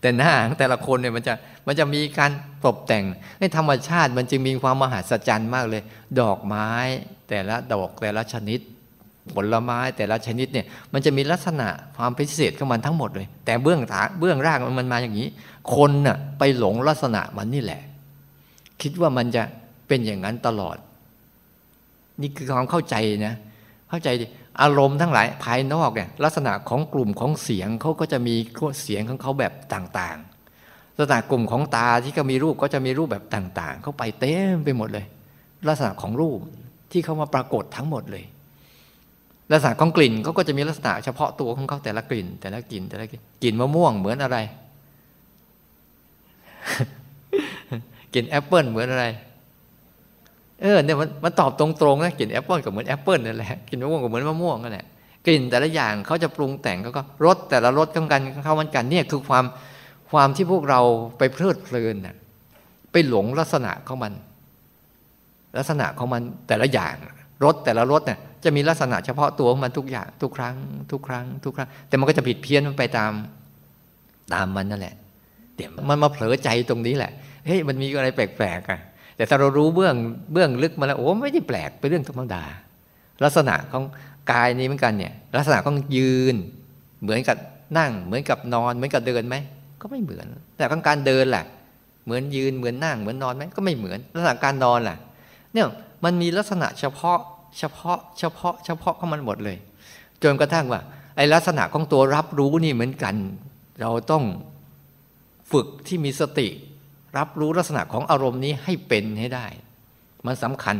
[0.00, 1.34] แต่หน้าของแต่ละคนเนี่ยมันจะ
[1.66, 2.30] มันจะมีการ
[2.66, 3.04] ตกแต่ง
[3.40, 5.82] ในธรรมชาติมันจึงมีความมหัศจรรย์มากเลย
[6.20, 6.70] ดอกไม้
[7.28, 8.60] แต่ละดอกแต่ละชนิด
[9.34, 15.28] ผลไม้แต่ละชนิดเนี่ย มันจะมีลักษณะความพิเศษของมันทั้งหมดเลย แต่เบื้องฐานเบื้องรากมันมาอย่างนี้
[15.74, 17.80] คนน่ะไปหลงลักษณะมันนี่แหละ
[18.82, 19.42] คิดว่ามันจะ
[19.88, 20.76] เป็นอย่างนั้นตลอด
[22.20, 22.96] นี่คือความเข้าใจ
[23.26, 23.34] นะ
[23.90, 24.26] เข้าใจดิ
[24.62, 28.34] อารมณ์ทั้งหลายภายนอกเนี่ยลักษณะของกลุ่มของเสียงเขาก็จะมี
[28.82, 35.06] เสียงของเขาแบบต่างๆ ลักษณะกลุ่มของตาที่ก็มีรูปก็จะมีรูปแบบต่าง ๆ เขาไปเต็มไปหมดเลย
[35.68, 36.38] ลักษณะของรูป
[36.92, 38.24] ที่เขามาปรากฏทั้งหมดเลย
[39.52, 44.38] ลักษณะของกลิ่นเขาก็จะมีลักษณะเฉพาะตัวของเขาแต่ละกลิ่น แต่ละกลิ่นแต่ละกลิ่นกลิ่นมะม่วงเหมือนอะไร
[48.14, 49.06] กลิ่นแอปเปิลเหมือนอะไร
[50.62, 54.86] เออเนี่ยมันมันตอบตรงๆนะกลิ่นแอปเปิลก็เหมือนแอปเปิลนั่นแหละกลิ่นมะม่วงก็เหมือนมะม่วงนั่นแหละ
[55.26, 59.44] กลิ่นแต่ละอย่างเขาจะปรุงแต่งเขาก็รสแต่ละรสของกันเข้ามันกันเนี่ยคือความ
[60.10, 60.80] ความที่พวกเรา
[61.18, 62.16] ไปเพลิดเพลินน่ะ
[62.92, 64.12] ไปหลงลักษณะของมัน
[65.56, 66.94] ลักษณะของมันแต่ละอย่าง
[67.44, 70.56] รสแต่ละรสเนี่ยจะมีลักษณะเฉพาะตัวของมันทุกอย่างทุกครั้ง
[70.90, 73.12] ทุกครั้ง ทุกครั้ง แต่มันก็จะผิดเพี้ยนไปตาม
[74.34, 74.94] ตามมันนั่นแหละ
[75.56, 77.12] เดี๋ยวมันมาเผลอใจตรงนี้แหละ
[77.46, 78.80] เฮ้ยมันมีอะไรแปลกๆอะ
[79.20, 79.94] แต่ถ้าเรารู้เบื้อง
[80.32, 82.42] เบื้องลึกมาแล้วโอ้ไม่ได้แปลกเป็นเรื่องธรรมดา
[83.24, 83.84] ลักษณะของ
[84.32, 86.34] กายนี้เหมือนกันเนี่ย ลักษณะของยืน
[87.02, 87.36] เหมือนกับ
[87.78, 89.36] นั่ง เหมือนกับนอน เหมือนกับเดินไหม
[89.80, 91.44] ก็ไม่เหมือนแต่ของการเดินแหละ
[92.04, 94.96] เหมือนยืนเหมือนนั่งเหมือนนอนไหมก็ไม่เหมือน ลักษณะการนอนแหละ
[95.52, 95.66] เนี่ย
[96.04, 97.18] มันมีลักษณะเฉพาะ
[97.58, 99.56] เฉพาะ เฉพาะ เฉพาะของมันหมดเลย
[100.22, 100.80] จนกระทั่งว่า
[101.16, 103.14] ไอ้ลักษณะของตัวรับรู้นี่เหมือนกัน
[103.80, 104.24] เราต้อง
[105.52, 106.48] ฝึกที่มีสติ
[107.18, 109.46] รับรู้ลักษณะของอารมณ์นี้ให้เป็นให้ได้
[110.26, 110.76] มันสำคัญ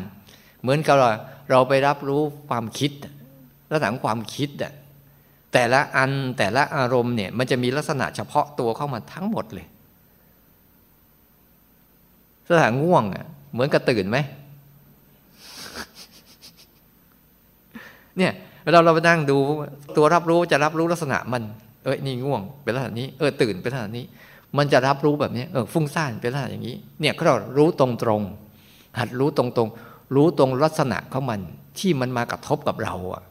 [0.61, 1.09] เหมือนกับเรา
[1.51, 2.93] เราไปรับรู้ความคิด
[3.70, 4.72] ลักษณะของความคิดอะ
[5.53, 9.66] แต่ละอันแต่ละอารมณ์เนี่ยมันจะมีลักษณะเฉพาะตัวเข้ามาทั้งหมดเลย
[12.47, 14.18] ลักษณะง่วงอะเหมือนกับตื่นไหม
[18.18, 18.33] เนี่ย
[18.72, 19.39] เราเราไปนั่งดู
[19.97, 21.43] ตัวรับรู้จะรับรู้ลักษณะมัน
[21.85, 24.05] เอ้ยนี่ง่วง เป็นลักษณะนี้เออตื่นเป็นลักษณะนี้
[24.59, 27.24] มันจะรับรู้แบบนี้เออฟุ้งซ่านเป็นลักษณะอย่างนี้ เนี่ยเขา
[27.57, 28.22] รู้ตรงตรง
[28.98, 29.68] หัดรู้ตรงตรง
[30.14, 31.40] รู้ตรงลักษณะของมัน
[31.78, 33.22] ที่มันมากระทบกับเราอะ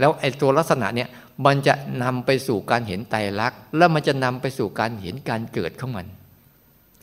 [0.00, 1.08] แล้วไอ้ตัวลักษณะเนี่ย
[1.46, 6.06] มันจะนำไปสู่การเห็นไตรลักษณ์แล้วมันจะนำไปสู่การเห็นการเกิดของมัน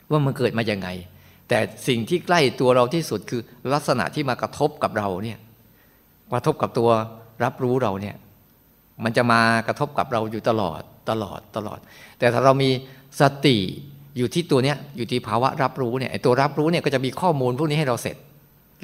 [0.10, 0.90] ว่ามันเกิดมาอย่างไง
[1.50, 3.42] แต่สิ่งที่ใกล้ตัวเราที่สุดคือ
[3.74, 5.38] ลักษณะที่มากระทบกับเราเนี่ย
[6.32, 6.90] กระทบกับตัว
[7.44, 8.16] รับรู้เราเนี่ย
[9.04, 11.80] มันจะมากระทบกับเราอยู่ตลอดตลอดตลอด
[12.20, 12.70] แต่ถ้าเรามี
[13.22, 13.58] สติ
[14.18, 18.18] อยู่ที่ตัวเนี้ยอยู่ที่ภาวะรับรู้เนี่ยไอ้ตัวรับรู้เนี่ยก็จะมีข้อมูลพวกนี้ให้เราเสร็จ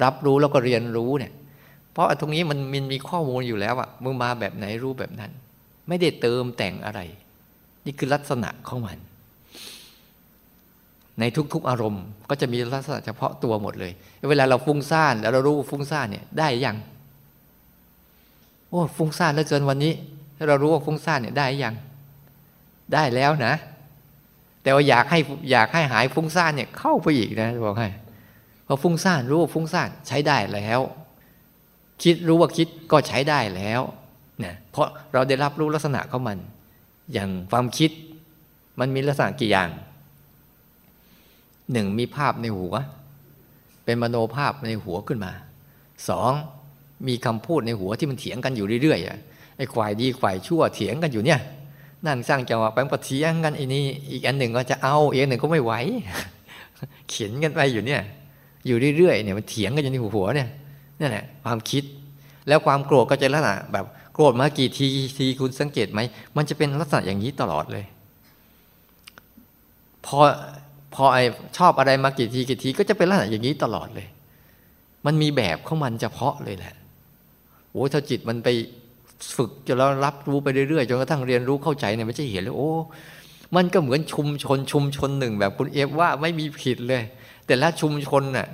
[0.04, 1.32] รับรู้แล้วก็เรียนรู้เนี่ย
[1.92, 5.30] เพราะตรงนี้มันมันมีข้อมูลอยู่แล้วอะมึงมาแบบไหนรู้แบบนั้น
[5.88, 7.00] ไม่ได้เติมแต่งอะไร
[7.84, 8.98] นี่คือลักษณะของมัน
[11.20, 13.92] ในทุกๆอารมณ์ ก็จะมีลักษณะเฉพาะตัวหมดเลย
[14.30, 16.76] เวลาเราฟุ้งซ่านแล้วเรารู้ฟุ้งซ่านเนี่ยได้ยัง
[18.68, 19.92] โอ้ฟุ้งซ่านเหลือเกินวันนี้
[20.48, 21.74] เรารู้ว่าฟุ้งซ่านเนี่ยได้ยัง
[22.92, 23.54] ได้แล้วนะ
[24.66, 25.18] แต่ว่าอยากให้
[25.50, 27.88] อยากให้หายฟุ้งซ่านเนี่ยเข้าไปอีกนะบอกให้
[28.66, 30.80] พอฟุ้งซ่านรู้ว่าฟุ้งซ่านใช้ได้แล้ว
[32.02, 33.80] คิดรู้ว่าคิดก็ใช้ได้แล้ว
[34.44, 36.38] นะเพราะเราได้รับรู้ลักษณะของมัน
[37.12, 37.90] อย่างความคิด
[38.80, 39.70] มันมีลักษณะกี่อย่าง
[41.72, 42.74] หนึ่งมีภาพในหัว
[43.84, 45.32] เป็นมโนภาพในหัวขึ้นมา
[46.08, 46.32] สอง
[47.08, 51.40] มีคำพูดในหัวที่มันเถียงกันอยู่เรื่อยๆไอ้ควายดีควายชั่วเถียงกันอยู่เนี่ย
[52.06, 55.72] นั่งสร้างจังหวะไปก็เถียงกันอ้นี่อีกอันหนึ่งก็จะเอาอีกอันหนึ่งก็ไม่ไหว
[57.10, 58.00] เขียนกันไปอยู่เนี่ย
[58.66, 60.48] อยู่เรื่อยๆเนี่ยมันเถียงกันอยู่ในหัวเนี่ย
[61.00, 61.84] นั่นแหละความคิด
[62.48, 63.84] แล้วความโกรธก็จะลักษณะแบบ
[64.14, 64.86] โกรธมากี่ที
[65.18, 66.00] ทีคุณสังเกตไหม
[66.36, 67.84] มันจะเป็นลักษณะอย่างนี้ตลอดเลย
[70.06, 70.18] พอ
[70.94, 71.18] พอไอ
[71.56, 74.08] ชอบอะไรมากี่ทีกี่ทีก็จะเป็นลักษณะอย่างนี้ตลอดเลย
[75.06, 76.74] มันมีแบบของมันเฉพาะเลยแหละ
[77.70, 78.48] โอ้ถ้าจิตมันไป
[79.36, 82.72] ฝึกจนแล้วรับรู้ไปเรื่อยๆจนกระทั่งเรียนรู้เข้าใจเนี่ยมันจะเห็นเลยโอ้
[83.56, 87.02] มันก็เหมือนชุมชนชุมชนหนึ่งแบบคุณเอฟว่าไม่มีผิดเลย
[87.46, 88.48] แต่ละชุมชนน่ะ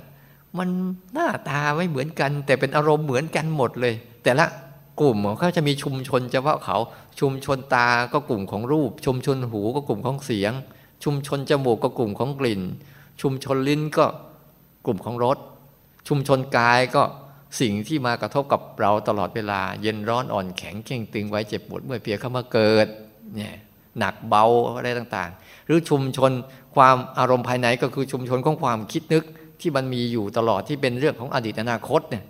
[0.57, 0.69] มัน
[1.13, 3.93] หน้าตาไม่เหมือนกัน แต่เป็นอารมณ์เหมือนกันหมดเลย
[4.23, 4.45] แต่ละ
[4.99, 6.77] กลุ่มเขาจะมีชุมชนเฉพาะเขา
[7.19, 10.53] ชุมชนตาก็กลุ่มของรูป ชุมชนหูก็กลุ่มของเสียง
[11.03, 12.61] ชุมชนจมูกก็กลุ่มของกลิ่น
[13.21, 14.05] ชุมชนลิ้นก็
[14.85, 15.37] กลุ่มของรส
[16.07, 17.03] ชุมชนกายก็
[17.61, 22.87] สิ่งที่มากระทบกับเราตลอดเวลา เย็นร้อนอ่อนแข็งเข่งตึงไว้เจ็บปวดเมื่อเพียเข้ามาเกิด
[23.35, 23.55] เนี่ย
[23.99, 24.45] หนักเบา
[24.75, 26.31] อะไรต่างๆ หรือชุมชน
[26.75, 29.23] ความอารมณ์ภายในก็คือชุมชนของความคิดนึก
[29.61, 32.23] ที่มันมีอยู่ตลอดที่เป็นเรื่องของอดีตอนาคตเนี่ย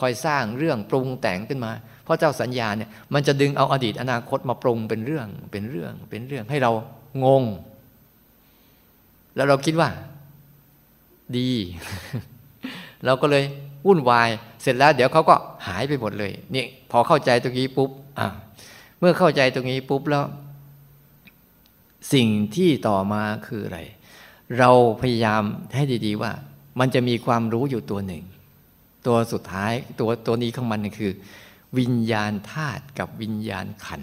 [0.00, 1.72] คอยสร้างเรื่องปรุงแต่งขึ้นมา
[2.04, 6.72] เพราะเจ้าสัญญาเนี่ยมันจะดึงเอาอดีตอนาคตมาปรุงเป็นเรื่องเป็นเรื่องเป็นเรื่องให้เรา
[7.24, 7.44] งง
[9.36, 9.88] แล้วเราคิดว่า
[11.36, 11.50] ดี
[13.04, 13.44] เราก็เลย
[13.86, 14.28] วุ่นวาย
[14.62, 18.26] เสร็จแล้วเดี๋ยวเขาก็หายไปหมดเลยนี่พอเข้าใจตรงนี้ปุ๊บอะ
[18.98, 20.26] เมื่อเข้าใจตรงนี้ปุ๊บแล้ว
[22.12, 23.80] สิ่งที่ต่อมาคืออะไร
[24.58, 24.70] เรา
[25.02, 25.42] พยายาม
[25.74, 26.32] ให้ดี ๆ ว่า
[26.78, 28.24] มันจะมีความรู้อยู่ตัวหนึ่ง
[29.06, 31.12] ตัวสุดท้ายตัวตัวนี้ของมันคือ
[31.78, 34.02] วิญญาณธาตุกับวิญญาณขัน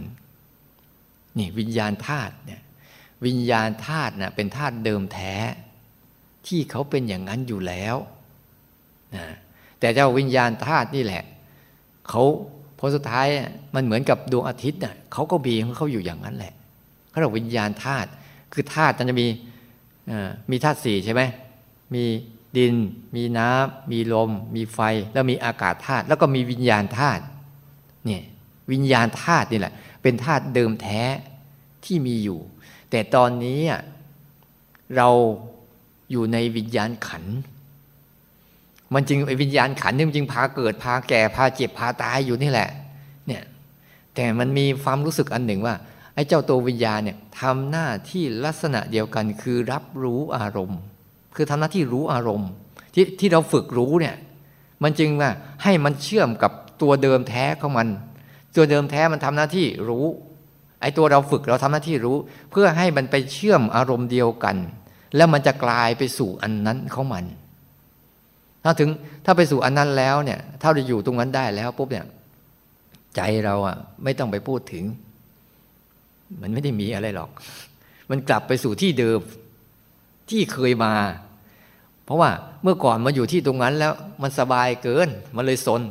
[1.37, 2.61] นี่วิญญาณธาตุเนี่ย
[3.25, 5.35] วิญญาณธาตุน่ะเป็นธาตุเดิมแท้
[6.47, 7.95] ที่เขาเป็นอย่างนั้นอยู่แล้ว
[9.15, 9.25] นะ
[9.81, 11.23] แต่เจ้าวิญญาณธาตุนี่แหละ
[12.09, 12.23] เขา
[12.79, 13.27] พอสุดท้าย
[13.75, 16.53] มันเหมือนกับดวงอาทิตย์น่ะเขาก็บีของเขาอยู่อย่างนั้นแหละ
[17.09, 18.09] เขาเรียกวิญญาณธาตุ
[18.53, 19.27] คือธาตุมันจะมี
[20.51, 21.21] มีธาตุสี่ใช่ไหม
[21.93, 22.03] มี
[22.57, 22.73] ดิน
[23.15, 24.79] มีน้ำมีลม มีไฟ
[25.13, 27.23] แล้วมีอากาศธาตุแล้วก็มีวิญญาณธาตุ
[28.05, 28.23] เนี่ย
[28.71, 31.01] วิญญาณธาตุนี่แหละ เป็นธาตุเดิมแท้
[31.85, 32.39] ที่มีอยู่
[32.89, 33.59] แต่ตอนนี้
[34.97, 35.09] เรา
[36.11, 37.25] อยู่ในวิญญาณขัน
[38.93, 42.69] มันจริงไอ้วิญญาณขันนี่มันจริงพาเกิดพาแก่พาเจ็บพาตายอยู่นี่แหละ
[43.27, 43.43] เนี่ย
[44.15, 45.75] แต่มันมีความรู้สึกอันหนึ่งว่า
[46.15, 50.79] ไอ้เจ้าตัววิญญาณเนี่ยทำหน้าที่ลักษณะเดียวกันคือรับรู้อารมณ์
[51.35, 52.49] คือทำหน้าที่รู้อารมณ์
[52.93, 54.15] ที่ที่เราฝึกรู้เนี่ย
[54.83, 55.29] มันจึงว่า
[55.63, 57.87] ให้มันเชื่อมกับตัวเดิมแท้ของมัน
[58.55, 60.05] ตัวเดิมแท้มันทำหน้าที่รู้
[60.81, 62.17] ไอ้ตัวเราฝึกเราทำหน้าที่รู้
[62.51, 64.55] เพื่อให้มันไปเชื่อมอารมณ์เดียวกัน
[65.15, 67.25] แล้วมันจะกลายไปสู่อันนั้นของมัน
[68.63, 68.89] ถ้าถึง
[69.25, 72.05] ถ้าไปสู่อันนั้นแล้วเนี่ย ถ้าเราอยู่ตรงนั้นได้แล้วปุ๊บเนี่ย
[73.15, 74.83] ใจเราอะ ไม่ต้องไปพูดถึง
[76.41, 77.29] มันไม่ได้มีอะไรหรอก
[78.09, 79.19] มันกลับไปสู่ที่เดิม
[80.29, 80.93] ที่เคยมา
[82.05, 82.29] เพราะว่า
[82.63, 85.81] เมื่อก่อนมาอยู่ที่ตรงนั้นแล้ว มันสบายเกิน มันเลยสน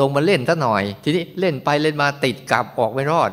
[0.00, 3.30] ลงมาเล่นซะหน่อย ทีนี้เล่นไปเล่นมาติดกลับออกไม่รอด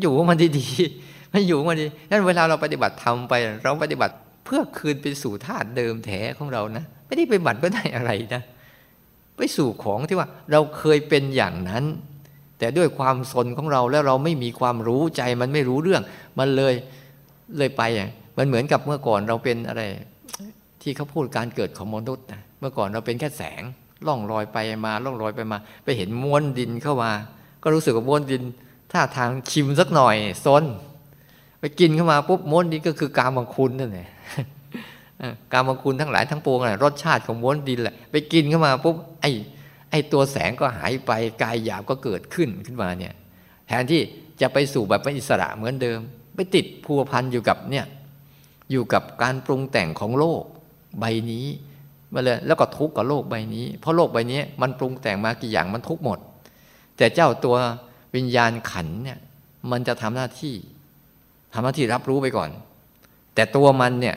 [0.00, 4.14] อยู่มันดีๆมันอยู่มันดีนั้นเวลาเราปฏิบัติทำไป เราปฏิบัติ
[4.44, 8.42] เพื่อคืนไปสู่ธาตุเดิมแท้ของเรานะไม่ได้ไปบัตรเพื่ได้อะไรนะ
[9.36, 11.84] ไปสู่ของที่ว่าเราเคยเป็นอย่างนั้น
[12.58, 16.02] แต่ด้วยความสนของเราแล้วเราไม่มีความรู้ใจมันไม่รู้เรื่อง
[16.38, 16.74] มันเลย
[17.58, 19.82] เลยไปอะมันเหมือนกับเมื่อก่อนเราเป็นอะไร
[20.82, 23.62] ที่เขาพูดการเกิดของมนุษย์นะเมื่อก่อนเราเป็นแค่แสง
[24.06, 27.10] ล่องลอยไปมาล่องลอยไปมา ไปเห็นม้วนดินเข้ามา
[27.62, 28.42] ก็รู้สึกว่าม้วนดิน
[28.92, 30.64] ท่าทางชิมสักหน่อยซน
[31.60, 34.08] ไปกินเข้ามาปุ๊บม้วนดินก็คือกามังคุณนั่นแหละ
[35.52, 39.30] กามังคุณทั้งหลายทั้งปวงแหละรสชาติของม้วนดินแหละไปกินเข้ามาปุ๊บไอ้
[39.90, 41.12] ไอ้ตัวแสงก็หายไป
[41.42, 43.14] กายหยาบก็เกิดขึ้นขึ้นมาเนี่ย
[43.66, 44.00] แทนที่
[44.40, 45.98] จะไปสู่แบบเป็นอิสระเหมือนเดิม
[46.34, 47.86] ไปติดพัวพันอยู่กับเนี่ย
[48.70, 50.42] อยู่กับการปรุงแต่งของโลก
[51.00, 51.46] ใบนี้
[52.12, 56.18] มาเลยแล้วก็ทุกข์กับโลกใบนี้ เพราะโลกใบนี้มันปรุงแต่งมากี่อย่างมันทุกข์หมด
[56.96, 57.56] แต่เจ้าตัว
[58.14, 59.18] วิญญาณขันเนี่ย
[59.70, 60.54] มันจะทำหน้าที่
[61.54, 62.50] ทำหน้าที่รับรู้ไปก่อน
[63.40, 64.16] แต่ตัวมันเนี่ย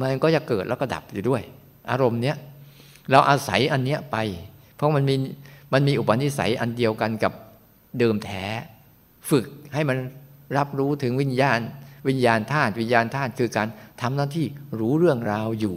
[0.00, 1.42] มันก็จะเกิดแล้วก็ดับอยู่ด้วย
[1.90, 2.36] อารมณ์เนี้ย
[3.10, 4.16] เราอาศัยอันเนี้ยไป
[4.76, 5.14] เพราะมันมี
[5.72, 7.32] มันมีอุปนิสัยอันเดียวกันกับ
[7.98, 8.44] เดิมแท้
[9.30, 9.96] ฝึกให้มัน
[10.56, 11.60] รับรู้ถึงวิญญาณ
[12.08, 13.68] วิญญาณธาตุวิญญาณธาตุคือการ
[14.00, 14.46] ทำหน้าที่
[14.80, 15.76] รู้เรื่องราวอยู่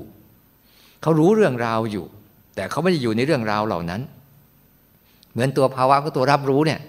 [1.01, 2.05] เขารู้เรื่องราวอยู่
[2.55, 4.01] แต่เขาไม่ได้อยู่ในเรื่องราวเหล่านั้น
[5.31, 6.79] เหมือนตัวภาวะก็ตัวรับรู้เนี่ย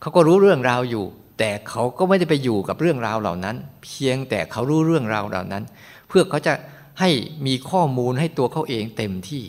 [0.00, 1.04] เขาก็รู้เรื่องราวอยู่
[1.38, 5.62] แต่เขาก็ไม่ได้ไปอยู่กับเรื่องราวเหล่านั้น เพียงแต่เขารู้เรื่องราวเหล่านั้น
[6.08, 6.54] เพื่อเขาจะ
[7.00, 7.10] ให้
[7.46, 9.44] มีข้อมูลให้ตัวเขาเองเต็มที่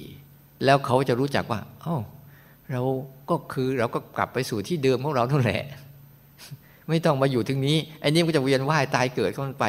[0.66, 1.98] แล้วเขาจะรู้จักว่าอ๋อ
[2.72, 2.82] เรา
[3.30, 5.64] ก็คือเราก็กลับไปสู่ที่เดิมของเราเท่าแหละ
[6.90, 9.66] ไม่ต้องมาอยู่ถึงนี้ไอ้นี่มันก็จะเวียนว่ายตายเกิดเข้ามันไป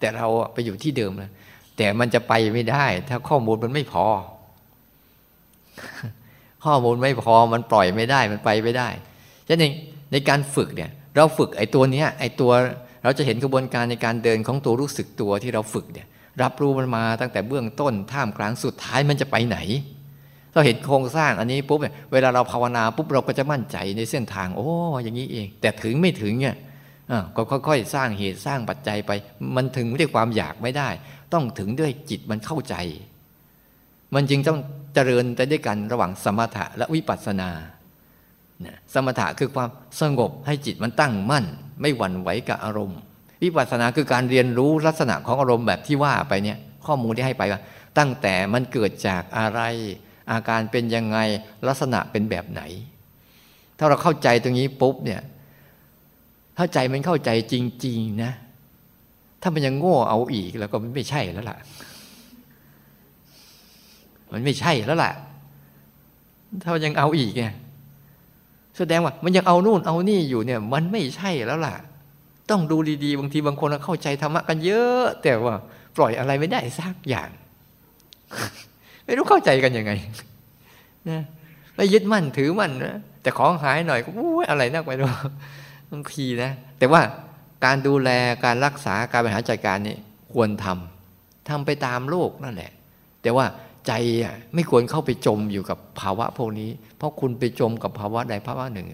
[0.00, 1.30] แต่เราไปอยู่ที่เดิมแล้ว
[1.76, 4.06] แต่มันจะไปไม่ได้ ถ้าข้อมูลมันไม่พอ
[6.64, 8.88] ข้อมูลไม่พอมันปล่อยไม่ได้มันไปไม่ได้
[9.48, 9.72] ฉะนั้น
[10.12, 12.52] ในการฝึกเนี่ย เราฝึกไอ้ตัวเนี้ยไอ้ตัว
[13.02, 16.06] เราจะเห็นกระบวนการในการเดินของตัวรู้สึกตัวที่เราฝึกเนี่ย
[16.42, 19.58] รับรู้มันมาตั้งแต่เบื้องต้นท่ามกลางสุดท้ายมันจะไปไหน
[20.52, 24.68] เราเห็นโครงสร้างอันนี้ปุ๊บเนี่ยเวลาเราภาวนาปุ๊บเราก็จะมั่นใจในเส้นทาง โอ้
[25.02, 26.56] อย่างนี้เอง แต่ถึงไม่ถึงเนี่ย
[27.36, 29.10] ก็ค่อยๆ สร้างเหตุสร้างปัจจัยไป
[29.56, 30.88] มันถึงด้วยความอยากไม่ได้
[31.32, 32.74] ต้องถึงด้วยจิตมันเข้าใจ
[34.14, 34.58] มันจึงต้อง
[34.94, 37.50] เจริญไปด้วยกันระหว่างสมถะและวิปัสสนา
[38.94, 39.68] สมถะคือความ
[40.00, 41.44] สงบให้จิตมันตั้งมั่น
[41.80, 43.00] ไม่หวั่นไหวกับอารมณ์
[43.42, 47.60] วิปัสสนาคือการเรียนรู้ลักษณะของอารมณ์แบบที่ว่าไปเนี่ยข้อมูลที่ให้ไปว่า
[47.98, 49.60] ตั้งแต่มันเกิดจากอะไร
[50.30, 51.18] อาการเป็นยังไง
[51.68, 52.62] ลักษณะเป็นแบบไหน
[53.78, 55.20] ถ้าเราเข้าใจตรงนี้ปุ๊บเนี่ย
[56.56, 57.54] ถ้าใจมันเข้าใจจ
[57.84, 58.32] ริง ๆ นะ
[59.42, 61.58] ถ้ามันยังโง่เอาอีกแล้วก็มันไม่ใช่แล้วล่ะ
[64.32, 65.12] มันไม่ใช่แล้วล่ะ
[66.62, 67.54] ถ้ายังเอาอีกเนี่ย
[68.78, 71.74] แสดงว่ามันยังเอานู่นเอานี่อยู่เนี่ย มันไม่ใช่แล้วล่ะ
[72.50, 75.54] ต้องดูดีๆ บางทีบางคนเข้าใจธรรมะกันเยอะ แต่ว่า
[75.96, 77.28] ปล่อยอะไรไม่ได้สักอย่าง
[79.04, 79.92] ไม่รู้เข้าใจกันยังไง
[81.08, 81.20] นะ
[81.74, 84.08] ไม่ยึดมั่นถือมั่นนะแต่ของหายหน่อยก็
[84.50, 85.06] อะไรนักไปดู
[85.92, 87.02] บางทีนะ แต่ว่า
[87.64, 88.10] การดูแล
[88.44, 89.96] การรักษาการบริหารจัดการนี่
[90.32, 92.72] ควรทำทำไปตามโลกนั่นแหละ
[93.22, 93.46] แต่ว่า
[93.86, 98.88] ใจอะไม่ควรเข้าไปจมอยู่กับภาวะพวกนี้ เพราะคุณไปจมกับภาวะใดภาวะหนึ่ง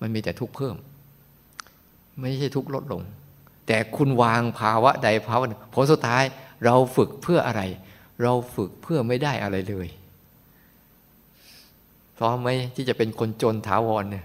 [0.00, 0.76] มันมีแต่ทุกข์เพิ่ม
[2.20, 3.02] ไม่ใช่ทุกข์ลดลง
[3.66, 6.24] แต่คุณวางภาวะใดภาวะหนึ่งผลสุดท้าย
[6.64, 7.62] เราฝึกเพื่ออะไร
[8.22, 9.88] เราฝึกเพื่อไม่ได้อะไรเลย
[12.18, 14.24] พร้อมไหมที่จะเป็นคนจนถาวรเนี่ย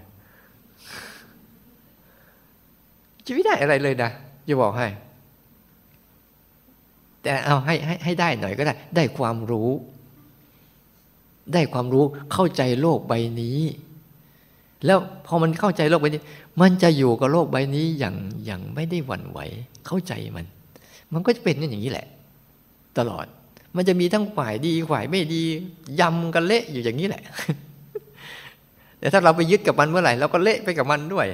[3.24, 4.10] จะไม่ได้อะไรเลยนะ
[4.48, 4.86] จะบอกให้
[7.28, 9.70] แต่เอาให้ให้ให้ได้หน่อยก็ได้ ได้ความรู้
[11.52, 13.60] ได้ความรู้เข้าใจโลกใบนี้
[14.86, 16.22] แล้วพอมันเข้าใจโลกใบนี้
[16.60, 18.16] มันจะอยู่กับโลกใบนี้อย่าง
[18.46, 19.38] อย่างไม่ได้หวั่นไหว
[19.86, 20.46] เข้าใจมัน
[21.12, 22.06] มันก็จะเป็นอย่างนี้แหละ
[22.98, 23.26] ตลอด
[23.76, 25.42] มันจะมีทั้งฝ่ายดีฝ่ายไม่ดี
[26.00, 27.22] ยำกันเละอยู่อย่างนี้แหละ
[28.98, 31.26] แต่ถ้าเราไปยึดกับมันเมื่อไหร่เราก็เละไปกับมันด้วย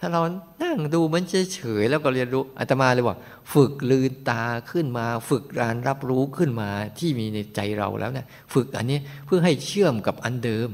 [0.00, 0.22] ถ้าเรา
[0.62, 3.16] นั่งดูมันเฉยๆแล้วก็เรียนรู้อาตมาเลยว่า
[3.52, 10.68] ฝึกลืนตาขึ้นมา ฝึกการรับรู้ขึ้นมาที่มีในใจเราแล้วเนะี่ยฝึกอันนี้เพื่อให้เชื่อมกับอันเดิม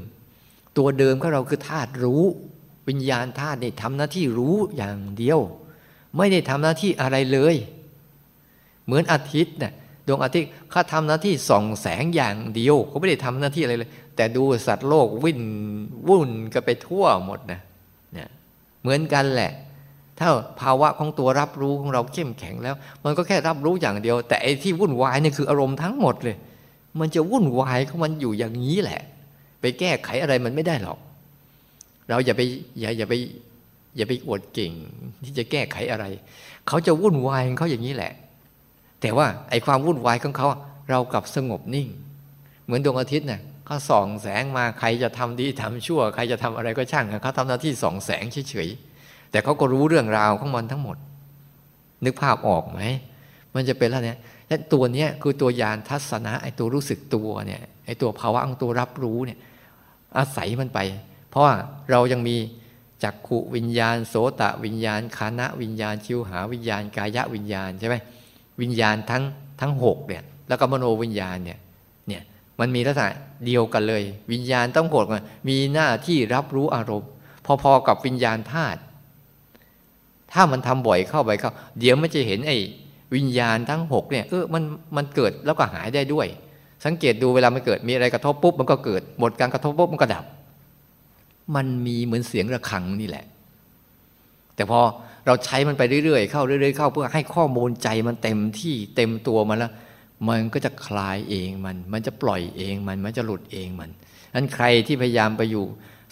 [0.77, 2.23] ตัวเดิมของเราคือธาตุรู้
[2.87, 5.39] วิญญาณธาตุเนี่ยทำหน้าที่รู้อย่างเดียว
[6.17, 7.55] ไม่ได้ทำหน้าที่อะไรเลย
[8.85, 9.73] เหมือนอาทิตย์เนะ่ย
[10.07, 15.41] ดวงอาทิตย์เขาทำหน้าที่ส่องแสงอย่างเดียวเขาไม่ได้ทำหน้าที่อะไรเลย แต่ดูสัตว์โลกวิ่น
[16.07, 17.59] วุ่นกันไปทั่วหมดนะ
[18.85, 19.51] เหมือนกันแหละ
[20.19, 20.29] ถ้า
[20.61, 26.35] ภาวะของตัวรับรู้ของเราเข้มแข็งแล้ว มันก็แค่รับรู้อย่างเดียว แต่ไอ้ที่วุ่นวายนี่คืออารมณ์ทั้งหมดเลย
[26.99, 29.01] มันจะวุ่นวายของมันอยู่อย่างนี้แหละ
[29.61, 30.99] ไปแก้ไขอะไรมันไม่ได้หรอก
[32.09, 32.41] เราอย่าไป
[32.79, 33.13] อย่าอย่าไป
[33.97, 34.71] อย่าไปอวดเก่ง
[35.23, 36.05] ที่จะแก้ไขอะไร
[36.67, 38.11] เขาจะวุ่นวายของเขาอย่างนี้แหละ
[39.01, 40.47] แต่ว่าไอ้ความวุ่นวายของเขา
[40.89, 41.87] เรากลับสงบนิ่ง
[42.65, 50.97] เหมือนดวงอาทิตย์นี่ย เขาส่องแสงมาใครจะทำดีทำชั่ว ใครจะทำอะไรก็ช่างเขาทำหน้าที่ส่องแสงเฉยๆแต่เขาก็รู้เรื่องราวของมันทั้งหมด
[52.05, 52.81] นึกภาพออกไหม
[53.55, 59.39] มันจะเป็นแล้วเนี่ยและตัวเนี้ยคือตัวยานทัศนะไอ้ตัวรู้สึกตัวเนี่ยไอ้ตัวภาวะของตัวรับรู้เนี่ย
[60.17, 60.79] อาศัยมันไป
[61.29, 61.55] เพราะว่า
[61.91, 62.37] เรายังมี
[63.03, 67.95] จักขุวิญญาณ โสตะวิญญาณคานะวิญญาณชิวหาวิญญาณกายะวิญญาณใช่ไหม
[68.61, 69.23] วิญญาณทั้ง
[69.61, 71.59] ทั้งหกเนี่ยแล้วก็มโนวิญญาณเนี่ย
[72.59, 73.09] มันมีลักษณะ
[73.45, 75.05] เดียวกันเลย วิญญาณต้องโกรธ
[75.49, 77.09] มีหน้าที่รับรู้อารมณ์
[77.61, 78.79] พอๆกับวิญญาณธาตุ
[80.33, 82.57] ถ้ามันทำบ่อยเข้าไปเข้า เดี๋ยวมันจะเห็นไอ้
[83.15, 84.63] วิญญาณทั้งหกเนี่ยเออมัน
[84.95, 86.27] มันเกิดแล้วก็หายได้ด้วย
[86.85, 90.25] สังเกตดูเวลามันเกิดมีอะไรกระทบปุ๊บมันก็เกิดหมดการกระทบปุ๊บมันก็ดับ
[91.55, 93.25] มันมีเหมือนเสียงระฆังนี่แหละ
[94.55, 94.79] แต่พอ
[95.25, 99.71] เราใช้มันไปเรื่อยๆเข้าเรื่อยๆเข้าเพื่อให้ข้อมูลใจมันเต็มที่เต็มตัวมันแล้ว
[100.29, 103.89] มันก็จะคลายเองมัน มันจะปล่อยเองมัน มันจะหลุดเองมัน
[104.35, 105.65] นั้นใครที่พยายามไปอยู่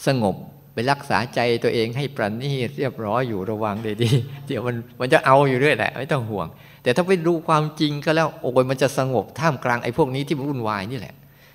[0.08, 0.36] สงบ
[0.74, 6.48] ไปรักษาใจตัวเองให้ประณีตเรียบร้อยอยู่ระวังดีๆเดี๋ยวมันมันจะเอาอยู่ด้วยแหละไม่ต้องห่วง
[6.84, 11.14] แต่ถ้าไปดูความจริงก็แล้วโอ้ยมันจะสงบท่ามกลางไอ้พวกนี้ที่มันวุ่นวายนี่แหละ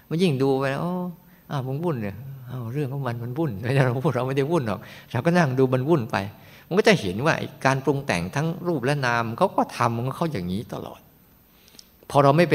[0.09, 0.81] มันยิ่งดูไปแล้ว
[1.51, 2.17] อ้าวมันวุ่นเนี่ย
[2.51, 4.81] อ้าวเรื่องของมันมันวุ่นไม่ใช่เราพูดเราไม่ได้วุ่นหรอก
[5.13, 6.17] เราก็นั่งดูมันวุ่นไป
[6.67, 7.35] มันก็จะเห็นว่า
[7.67, 11.01] การปรุงแต่งทั้งรูปและนามเขาก็ทำของเขาอย่างนี้ตลอด
[12.11, 12.55] พอเราไม่ไป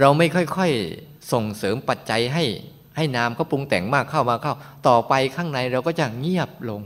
[0.00, 2.44] เราไม่ค่อยๆส่งเสริมปัจจัยให้
[2.96, 4.54] ให้นามเขาปรุงแต่งมากเข้ามาเข้า
[4.88, 6.82] ต่อไปข้างในเราก็จะเงียบลง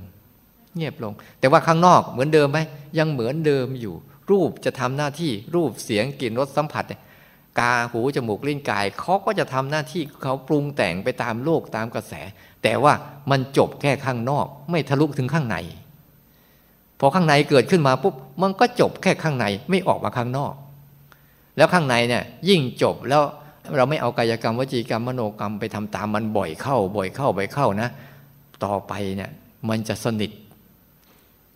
[0.75, 2.59] เงียบลง แต่ว่าข้างนอกเหมือนเดิมไหม
[2.99, 3.95] ยังเหมือนเดิมอยู่
[4.31, 7.01] รูปจะทำหน้าที่รูปเสียงกลิ่นรสสัมผัสเนี่ย
[7.59, 12.13] กาหูจมูกลิ้นกายเขาก็จะทำหน้าที่เขาปรุงแต่งไปตามโลกตามกระแส
[12.63, 12.93] แต่ว่า
[13.31, 15.57] มันจบแค่ข้างนอก ไม่ทะลุถึงข้างใน
[17.01, 20.53] พอข้างในเกิดขึ้นมาปุ๊บมันก็จบแค่ข้างในไม่ออกมาข้างนอก
[21.59, 23.23] แล้วข้างในเนี่ยยิ่งจบแล้ว
[23.77, 27.89] เราไม่เอากายกรรมวจีกรรมมโนกรรมไปทำตามมันบ่อยเข้า บ่อยเข้าบ่อยเข้านะ
[28.65, 29.31] ต่อไปเนี่ย
[29.69, 30.31] มันจะสนิท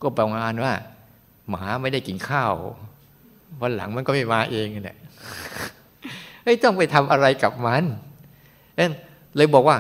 [0.03, 0.73] ก็ประมาณว่า
[1.49, 2.53] หมาไม่ได้กินข้าว
[3.61, 4.99] วันหลังมันก็ไม่มาเองแหละ
[6.43, 7.85] เฮ้ยต้องไปทำอะไรกับมัน
[8.77, 8.93] เอ็น
[9.37, 9.77] เลยบอกว่า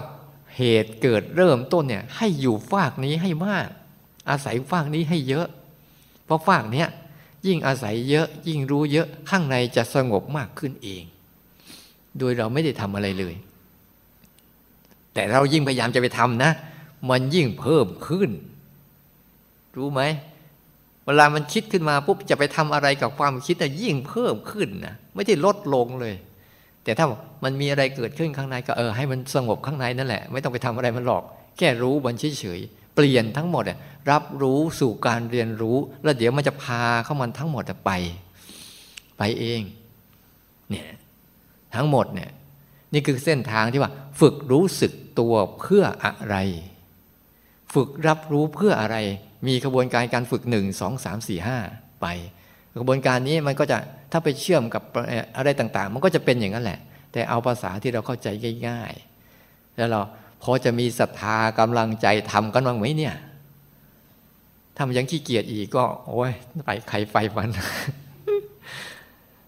[0.56, 3.66] เหตุเกิดเริ่มต้นเนี่ย ให้อยู่ฝากนี้ให้มาก
[4.30, 5.46] อาศัยฝากนี้ให้เยอะ
[6.24, 6.88] เพราะฝากเนี้ย
[7.46, 11.04] ยิ่งอาศัยเยอะยิ่งรู้เยอะข้างในจะสงบมากขึ้นเอง
[12.18, 13.34] โดยเราไม่ได้ทำอะไรเลย
[15.14, 16.50] แต่เรายิ่งพยายามจะไปทำนะ
[17.10, 18.30] มันยิ่งเพิ่มขึ้น
[19.76, 20.02] รู้ไหม
[21.06, 26.14] เวลามันคิดขึ้นมาปุ๊บจะไปทำอะไรกับความคิดแต่ยิ่งเพิ่มขึ้นนะไม่ได้ลดลงเลย
[26.84, 27.06] แต่ถ้า
[27.44, 31.22] มันมีอะไรเกิดขึ้นข้างในก็เออให้มันสงบข้างในนั่นแหละ ไม่ต้องไปทำอะไรมันหรอก
[31.58, 33.64] แค่รู้มันเฉยๆ เปลี่ยนทั้งหมด
[34.10, 37.90] รับรู้สู่การเรียนรู้ แล้วเดี๋ยวมันจะพาเข้ามันทั้งหมดไป
[39.18, 39.62] ไปเอง
[40.68, 40.86] เนี่ย
[41.74, 42.30] ทั้งหมดเนี่ย
[42.92, 46.36] นี่คือเส้นทางที่ว่า ฝึกรู้สึกตัวเพื่ออะไร
[47.74, 48.96] ฝึกรับรู้เพื่ออะไร
[49.46, 51.58] มีกระบวนการการฝึกหนึ่งสองสามสี่ห้า
[52.02, 52.06] ไป
[52.76, 53.78] กระบวนการนี้มันก็จะ
[54.12, 54.82] ถ้าไปเชื่อมกับ
[55.36, 56.78] อะไรต่างๆ มันก็จะเป็นอย่างนั้นแหละ
[57.12, 58.28] แต่เอาภาษาที่เราเข้าใจ
[58.68, 58.92] ง่าย
[59.34, 60.00] ๆ แล้วเรา
[60.42, 63.14] พอจะมีศรัทธากำลังใจทำกันบ้างไหมเนี่ย
[64.78, 66.32] ทำยังขี้เกียจอีกก็ โอ้ย
[66.64, 67.48] ไปใครไฟมัน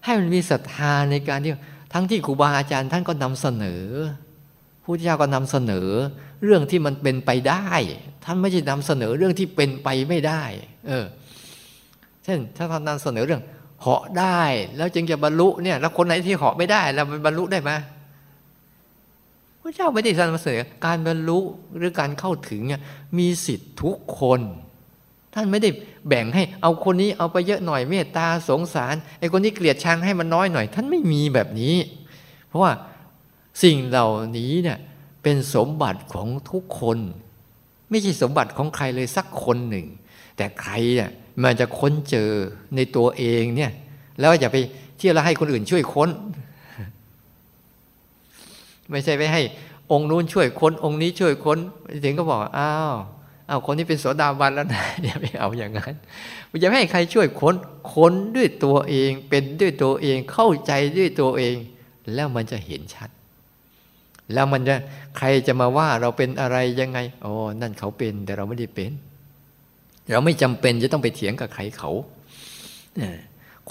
[0.03, 1.51] ให้มันมีศรัทธาในการที่
[1.93, 3.83] ทั้งที่ครูบาอาจารย์ท่านก็นำเสนอ
[4.83, 5.87] ผู้เจ้าก็นำเสนอ
[6.43, 7.67] เรื่องที่มันเป็นไปได้
[8.23, 10.43] ท่านไม่ใช่นำเสนอเรื่องที่เป็นไปไม่ได้
[10.87, 11.05] เออ
[12.23, 13.41] เช่น ถ้าท่านนำเสนอเรื่อง
[13.81, 14.41] เหาะได้
[14.77, 17.71] แล้วจึงจะบรรลุเนี่ย แล้วคนไหนที่เหาะไม่ได้ แล้วมันบรรลุได้ไหม
[19.65, 21.39] ระเจ้าไม่ได้นำเสนอการบรรลุ
[21.77, 22.81] หรือการเข้าถึงเนี่ย
[23.17, 24.41] มีสิทธิ์ทุกคน
[25.33, 25.69] ท่านไม่ได้
[26.07, 31.75] แบ่งให้เอาคนนี้เอาไปเยอะหน่อยเมตตาสงสารไอ้คนนี้เกลียดชังให้มันน้อยหน่อย ท่านไม่มีแบบนี้
[32.47, 32.71] เพราะว่า
[33.63, 34.07] สิ่งเหล่า
[34.37, 34.77] นี้เนี่ย
[35.23, 36.97] เป็นสมบัติของทุกคน
[37.89, 39.85] ไม่ใช่สมบัติของใครเลยสักคนหนึ่ง
[40.37, 41.09] แต่ใครเนี่ย
[41.43, 42.29] มันจะค้นเจอ
[42.75, 43.71] ในตัวเองเนี่ย
[44.19, 44.57] แล้วอย่าไป
[44.97, 46.09] เที่ยวแล้วให้คนอื่นช่วยค้น
[48.91, 49.41] ไม่ใช่ไปให้
[49.91, 51.57] องค์นู้นช่วยค้น องค์นี้ช่วยค้น
[52.03, 52.95] ถึงก็บอกอ้าว
[53.49, 55.93] อ้าวคนนี้เป็นโสดาบันแล้วนะอย่าไปเอาอย่างนั้น
[56.59, 57.55] อย่าให้ใครช่วยค้น
[57.93, 61.55] ค้นด้วยตัวเอง เป็นด้วยตัวเองเข้าใจด้วยตัวเอง
[62.13, 63.09] แล้วมันจะเห็นชัด
[64.33, 64.75] แล้วมันจะ
[65.17, 68.91] ใครจะมาว่าเราเป็นอะไรยังไงอ๋อนั่นเขาเป็นแต่เราไม่ได้เป็น
[70.13, 71.91] เราไม่จำเป็นจะต้องไปเถียงกับใครเขา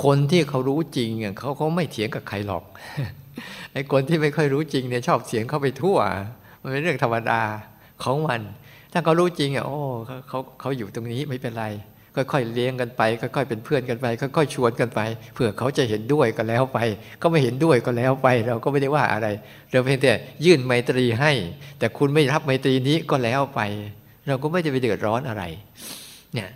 [0.02, 2.64] คนที่เขารู้จริงเขาเขาไม่เถียงกับใครหรอก
[3.75, 5.99] ไอ้คนที่ไม่ค่อยรู้จริงเนี่ยชอบเถียงเข้าไปทั่ว
[6.62, 7.41] มันเป็นเรื่องธรรมดา
[8.05, 8.41] ของมัน
[8.93, 11.66] ถ้าเขารู้จริงอะโอ้เขเขาเขาอยู่ตรงนี้ไม่เป็นไร
[12.16, 15.01] ค่อยๆเลี้ยงกันไปค่อยๆเป็นเพื่อนกันไปค่อยๆชวนกันไป
[15.35, 16.79] เผื่อเขาจะเห็นด้วยก็แล้วไป
[17.22, 19.29] ก็ไม่เห็นด้วยก็แล้วไป เราก็ไม่ได้ว่าอะไร
[19.70, 20.12] เราเพียงแต่
[20.45, 21.33] ยื่นไมตรีให้
[21.79, 23.61] แต่คุณไม่รับไมตรีนี้ก็แล้วไป
[24.27, 25.43] เราก็ไม่จะไปเดือดร้อนอะไร
[26.35, 26.49] เนี่ย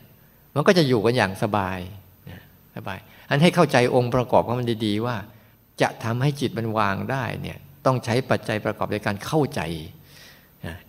[0.55, 1.79] มันก็จะอยู่กันอย่างสบาย
[2.77, 2.99] สบาย
[3.31, 5.17] อันให้เข้าใจองค์ประกอบของมันดี ๆ ว่า
[5.83, 9.61] จะทำให้จิตมันวางได้เนี่ยต้องใช้ปัจจัยประกอบในการเข้าใจ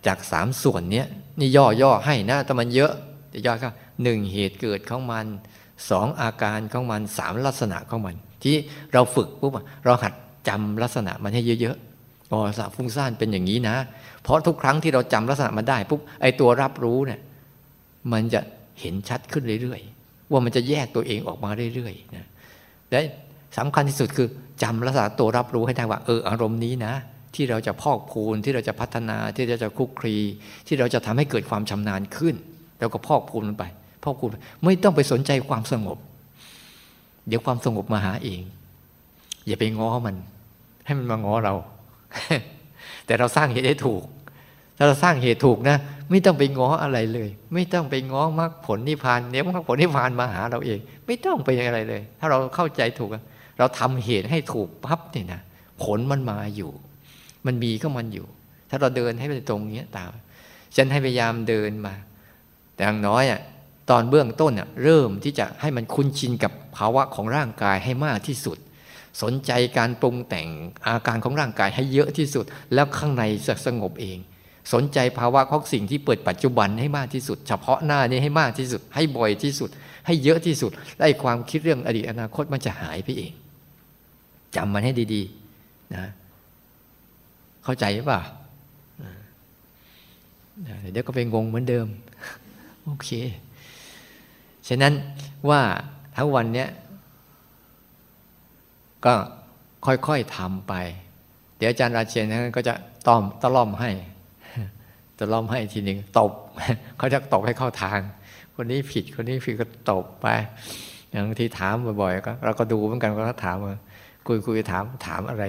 [0.06, 1.04] จากสามส่วนนี้
[1.38, 1.48] นี่
[1.82, 2.92] ย่อๆให้นะแต่มันเยอะ
[3.30, 3.70] แต่ย่อก็
[4.02, 5.26] หนึ่งเหตุเกิดของมัน
[5.90, 8.56] สองอาการของมันสามลักษณะของมัน ที่
[8.92, 9.52] เราฝึกปุ๊บ
[9.84, 10.12] เราหัด
[10.48, 13.76] จำลักษณะมันให้เยอะๆอ๋อสะฟุ้งซ่านเป็นอย่างนี้นะ
[14.22, 17.20] เพราะทุกครั้งที่เราจำลักษณะมันได้ปุ๊บไอตัวรับรู้เนี่ย
[18.12, 18.40] มันจะ
[18.80, 22.26] เห็นชัดขึ้นเรื่อยๆ ว่ามันจะแยกตัวเองออกมาเรื่อยๆนะ
[22.90, 23.00] และ
[23.58, 24.28] สำคัญที่สุดคือ
[24.62, 26.94] จำลักษณะตัวรับรู้ให้ได้ว่าเอออารมณ์นี้นะ
[27.34, 30.16] ที่เราจะพอกพูนที่เราจะพัฒนาที่เราจะคุกคลี
[30.66, 32.34] ที่เราจะทำให้เกิดความชำนาญขึ้น
[32.80, 33.64] เราก็พอกพูนมันไป
[34.04, 34.30] พอกพูน
[34.64, 35.98] ไม่ต้องไปสนใจความสงบ
[37.28, 38.40] เดี๋ยวความสงบมาหาเอง
[39.46, 40.16] อย่าไปง้อมัน
[40.86, 41.54] ให้มันมาง้อเรา
[43.06, 44.02] แต่เราสร้างเหตุให้ถูก
[44.76, 45.76] ถ้าเราสร้างเหตุถูกนะ
[46.10, 53.10] ไม่ต้องไปง้ออะไรเลย ไม่ต้องไปง้อมรรคผลนิพพานเดี๋ยวมรรคผลนิพพานมาหาเราเอง ไม่ต้องไปอะไรเลย ถ้าเราเข้าใจถูก
[53.60, 55.40] เราทำเหตุให้ถูกปั๊บเนี่ยนะ
[55.82, 56.70] ผลมันมาอยู่
[57.46, 58.26] มันมีก็มันอยู่
[58.70, 60.12] ถ้าเราเดินให้ไปตรงเนี้ยตาม
[60.76, 61.94] ฉันให้พยายามเดินมา
[62.74, 63.40] แต่อย่างน้อยอะ
[63.90, 68.58] ตอนเบื้องต้นอะเริ่มที่จะให้มันคุ้นชินกับภาวะของร่างกายให้มากที่สุด
[69.22, 70.48] สนใจการปรุงแต่ง
[70.86, 72.44] อาการของร่างกายให้เยอะที่สุด
[72.74, 74.18] แล้วข้างในจะสงบเอง
[74.72, 79.70] สนใจภาวะของสิ่งที่เปิดปัจจุบันให้มากที่สุด เฉพาะหน้านี้ให้มากที่สุด ให้บ่อยที่สุด
[80.06, 80.70] ให้เยอะที่สุด
[81.02, 83.32] ไอ้ความคิดเรื่องอดีตอนาคตมันจะหายไปเอง
[84.56, 86.04] จำมันให้ดีๆนะ
[87.64, 88.20] เข้าใจป่ะ
[90.92, 91.86] เดี๋ยวก็ไปงงเหมือนเดิม
[92.84, 93.10] โอเค
[94.68, 94.92] ฉะนั้น
[95.48, 95.60] ว่า
[96.16, 96.68] ทั้งวันเนี้ย
[99.04, 99.14] ก็
[99.86, 100.74] ค่อยๆทำไป
[101.58, 102.74] เดี๋ยวอาจารย์ราเชนนั้นก็จะ
[103.06, 103.90] ต้อมตะล่อมให้
[105.18, 106.32] ตะล่อมให้ทีหนึ่งตบ
[106.98, 108.00] เขาจะตบให้เข้าทาง
[108.54, 110.26] คนนี้ผิดคนนี้ผิดก็ตบไป
[111.10, 113.74] อย่างที่ถามบ่อยๆก็เราก็ดูเหมือนกันก็ถามว่า
[114.26, 115.44] คุยคุยถามถามอะไร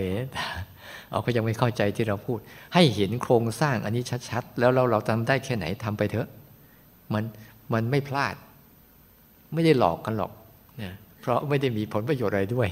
[1.09, 2.39] เอาก็ยังไม่เข้าใจที่เราพูด
[2.73, 6.27] ให้เห็นโครงสร้างอันนี้ชัด ๆ แล้วเราเราทำได้แค่ไหนทำไปเถอะ
[7.13, 7.23] มัน
[7.73, 8.35] มันไม่พลาด
[9.53, 10.31] ไม่ได้หลอกกันหรอก
[10.81, 12.67] นะเพราะไม่ได้มีผลประโยชน์อะไรด้วย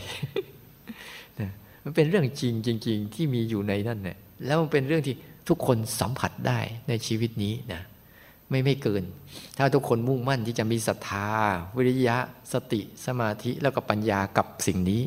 [1.40, 1.50] นะ
[1.84, 5.16] มันเป็นเรื่องจริงจริง ๆ ที่มีอยู่ในนั่นเนี่ยแล้วมันเป็นเรื่องที่
[5.50, 7.82] ทุกคนสัมผัสได้ในชีวิตนี้นะ
[8.50, 9.04] ไม่ไม่เกิน
[9.58, 11.28] ถ้าทุกคนมุ่งมั่นที่จะมีศรัทธา
[11.76, 12.18] วิริยะ
[12.54, 15.02] สติ สมาธิแล้วก็ปัญญากับสิ่งนี้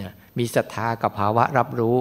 [0.00, 1.98] นะมีศรัทธากับภาวะรับรู้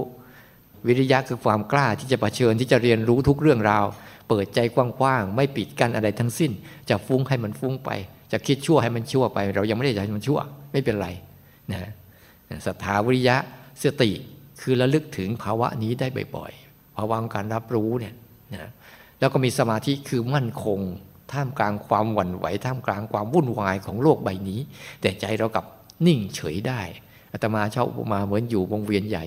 [0.88, 3.86] วิริยะคือความกล้าที่จะะเผชิญที่จะเรียนรู้ทุกเรื่องราว
[4.30, 6.52] เปิดใจกว้างๆ ไม่ปิดกั้นอะไรทั้งสิ้น
[6.90, 7.90] จะฟุ้งให้มันฟุ้งไป
[8.32, 10.40] จะคิดชั่วให้มันชั่วไป เรายังไม่ได้ให้มันชั่ว
[10.72, 11.08] ไม่เป็นไร
[11.72, 11.92] นะ
[12.66, 13.38] ศรัทธาวิริยะ
[13.84, 14.12] สติ
[14.62, 18.16] คือระลึกถึงภาวะนี้ได้บ่อยๆภาวะการรับรู้เนี่ย
[18.56, 18.70] นะ
[19.20, 20.80] แล้วก็มีสมาธิคือมั่นคง
[21.32, 24.60] ท่ามกลางความหวั่นไหว ท่ามกลางความวุ่นวายของโลกใบนี้
[25.02, 25.66] แต่ใจเรากับ
[26.06, 26.82] นิ่งเฉยได้
[27.36, 29.26] อาตมาชอบอุปมาเหมือนอยู่วงเวียนใหญ่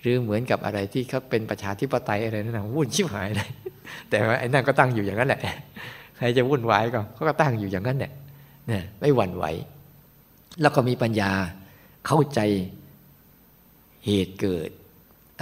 [0.00, 3.48] หรือเหมือนกับอะไรที่เขาเป็นประชาธิปไตยอะไรนั่นนะวุ่นชิบหายเลย
[4.10, 5.40] แต่ว่าไอ้นั่นก็ตั้งอยู่อย่างนั้นแหละ
[6.16, 8.12] ใครจะวุ่นวายก็เขาก็ตั้งอยู่อย่างนั้นแหละ
[8.66, 9.44] เนี่ยไม่หวั่นไหว
[10.60, 11.32] แล้วก็มีปัญญา
[12.06, 12.40] เข้าใจ
[14.04, 14.70] เหตุเกิด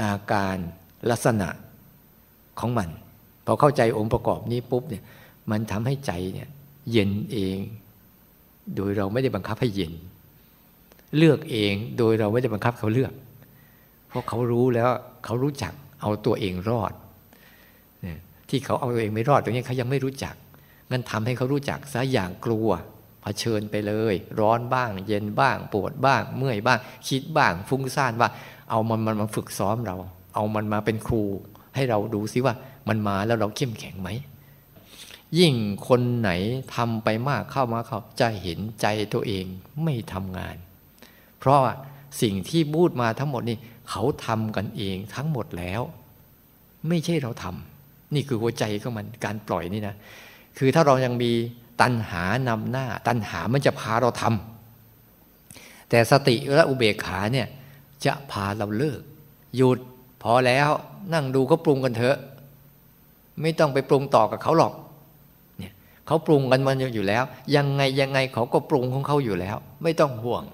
[0.01, 0.57] อาการ
[1.11, 1.49] ลักษณะ
[2.61, 2.89] ของมัน
[3.47, 5.03] พอเข้าใจองค์ประกอบนี้ปุ๊บเนี่ย
[5.51, 6.49] มันทำให้ใจเนี่ย
[6.93, 7.59] เย็นเอง
[8.75, 9.93] โดยเราไม่ได้บังคับให้เย็น
[11.17, 13.13] เลือกเองโดยเราไม่ได้บังคับเขาเลือก
[14.09, 14.91] เพราะเขารู้แล้ว
[15.25, 16.93] เขารู้จักเอาตัวเองรอด
[18.49, 20.35] ที่เขาเอาตัวเองไม่รอดตรงนี้เขายังไม่รู้จัก
[20.91, 22.69] งั้นทำให้เขารู้จักซะอย่างกลัว
[23.23, 26.79] เผชิญไปเลย ร้อนบ้าง เย็นบ้าง ปวดบ้าง เมื่อยบ้าง
[27.09, 28.29] คิดบ้าง ฟุ้งซ่านว่า
[28.71, 29.97] เอามันมันมาฝึกซ้อมเรา
[30.35, 31.23] เอามันมาเป็นครู
[31.75, 32.55] ให้เราดูซิว่า
[32.89, 34.09] มันมาแล้วเราเข้มแข็งไหม
[35.39, 35.55] ยิ่ง
[35.89, 36.31] คนไหน
[36.75, 39.45] ทำไปมากเข้ามาเขาจะเห็นใจตัวเอง
[39.83, 40.57] ไม่ทำงาน
[41.39, 41.59] เพราะ
[42.23, 43.59] สิ่งที่บูดมาทั้งหมดนี่
[43.91, 45.83] เขาทำกันเองทั้งหมดแล้ว
[46.89, 49.95] ไม่ใช่เราทำนี่คือหัวใจของมันการปล่อยนี่นะ
[50.59, 51.33] คือถ้าเรายังมี
[51.81, 57.47] ตัณหานำหน้า ตัณหามันจะพาเราทำแต่สติและอุเบกขาเนี่ย
[58.07, 59.01] จะพาเราเลิก
[59.57, 59.79] หยุด
[60.23, 60.69] พอแล้ว
[61.15, 62.19] นั่งดูเขาปรุงกันเถอะ
[63.41, 64.73] ไม่ต้องไปปรุงต่อกับเขาหรอก
[65.59, 65.73] เนี่ย
[66.07, 67.25] เขาปรุงกันมันอยู่แล้ว
[67.57, 70.45] ยังไงยังไงเขาก็ปรุงของเขาอยู่แล้ว ไม่ต้องห่วง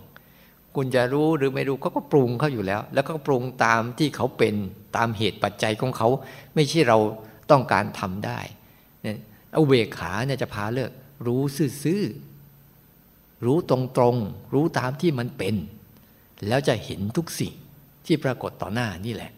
[0.77, 4.55] คุณจะรู้หรือไม่รู้เขาก็ปรุงเขาอยู่แล้ว แล้วก็ปรุงตามที่เขาเป็น
[4.97, 6.09] ตามเหตุปัจจัยของเขา
[6.55, 6.99] ไม่ใช่เรา
[7.51, 8.41] ต้องการทำได้
[9.03, 9.17] เนี่ย
[9.55, 10.91] อาเวขาเนี่ยจะพาเลิก
[11.27, 12.05] รู้ซื่อ
[13.45, 13.77] รู้ตร
[14.15, 15.55] งๆ รู้ตามที่มันเป็น
[16.49, 17.55] แล้วจะเห็นทุกสิ่ง
[18.07, 19.33] ที่ปรากฏต่อหน้านี่แหละ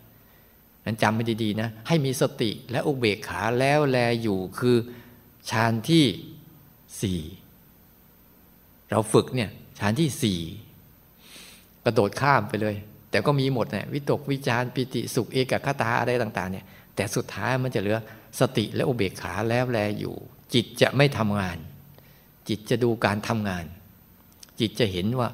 [0.84, 4.76] นั้นจำไม่ดีๆนะ ให้มีสติและอุเบกขาแล้วแลอยู่คือ
[5.50, 6.04] ฌานที่
[7.00, 7.20] สี่
[8.90, 10.40] เราฝึกเนี่ยฌานที่สี่
[11.86, 12.74] กระโดดข้ามไปเลย
[13.10, 16.64] แต่ก็มีหมดเนี่ยวิตกวิจารปิติสุขเอกคตาอะไรต่างๆเนี่ย
[16.96, 17.98] แต่สุดท้ายมันจะเหลือ
[18.40, 20.14] สติและอุเบกขาแล้วแลอยู่
[20.54, 21.58] จิตจะไม่ทำงาน
[22.48, 23.64] จิตจะดูการทำงาน
[24.60, 25.28] จิตจะเห็นว่า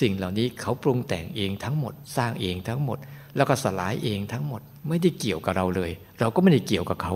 [0.00, 2.98] สิ่งเหล่านี้เขาปรุงแต่งเองทั้งหมด สร้างเองทั้งหมด
[3.36, 5.90] แล้วก็สลายเองทั้งหมด ไม่ได้เกี่ยวกับเราเลย
[6.20, 7.14] เราก็ไม่ได้เกี่ยวกับเขา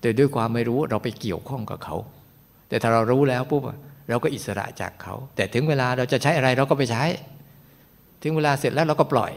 [0.00, 1.96] แต่ด้วยความไม่รู้เราไปเกี่ยวข้องกับเขา
[2.68, 3.62] แต่ถ้าเรารู้แล้วปุ๊บ
[4.08, 7.04] เราก็อิสระจากเขา แต่ถึงเวลาเราจะใช้อะไรเราก็ไปใช้
[8.22, 9.32] ถึงเวลาเสร็จแล้วเราก็ปล่อย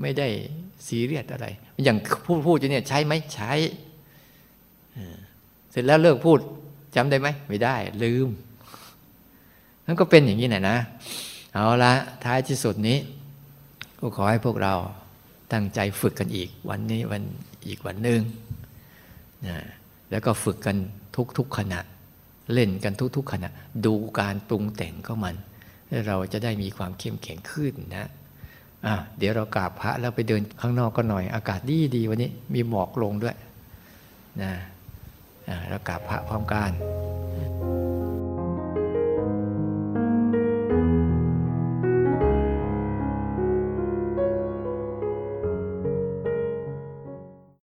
[0.00, 0.28] ไม่ได้
[0.86, 1.46] ซีเรียสอะไร
[1.84, 3.52] อย่างพูดพูดอยู่เนี่ยใช้ไหมใช้
[5.70, 6.38] เสร็จแล้วเลิกพูด
[6.96, 8.28] จำได้ไหมไม่ได้ ลืม
[9.86, 10.78] นั่นก็เป็นอย่างนี้แหละนะ
[11.54, 11.92] เอาละ
[12.24, 12.98] ท้ายที่สุดนี้
[13.98, 14.74] ก็ขอให้พวกเรา
[15.52, 17.22] ตั้งใจฝึกกันอีกวันนี้วัน
[17.66, 18.20] อีกวันหนึ่ง
[19.46, 19.56] นะ
[20.10, 20.76] แล้วก็ฝึกกัน
[21.38, 21.80] ทุกๆขณะ
[22.52, 23.48] เล่นกันทุกๆขณะ
[23.86, 25.34] ดูการปรุงแต่งของมัน
[26.06, 28.08] เราจะได้มีความเข้มแข็งขึ้นนะ
[28.86, 33.36] อะเดี๋ยวเรากราบพระแล้วไปเดินข้างนอกก็หน่อย อากาศดีดีวันนี้มีหมอกลงด้วย
[34.42, 34.52] นะ
[35.48, 36.70] อะเรากราบพระพร้อมกัน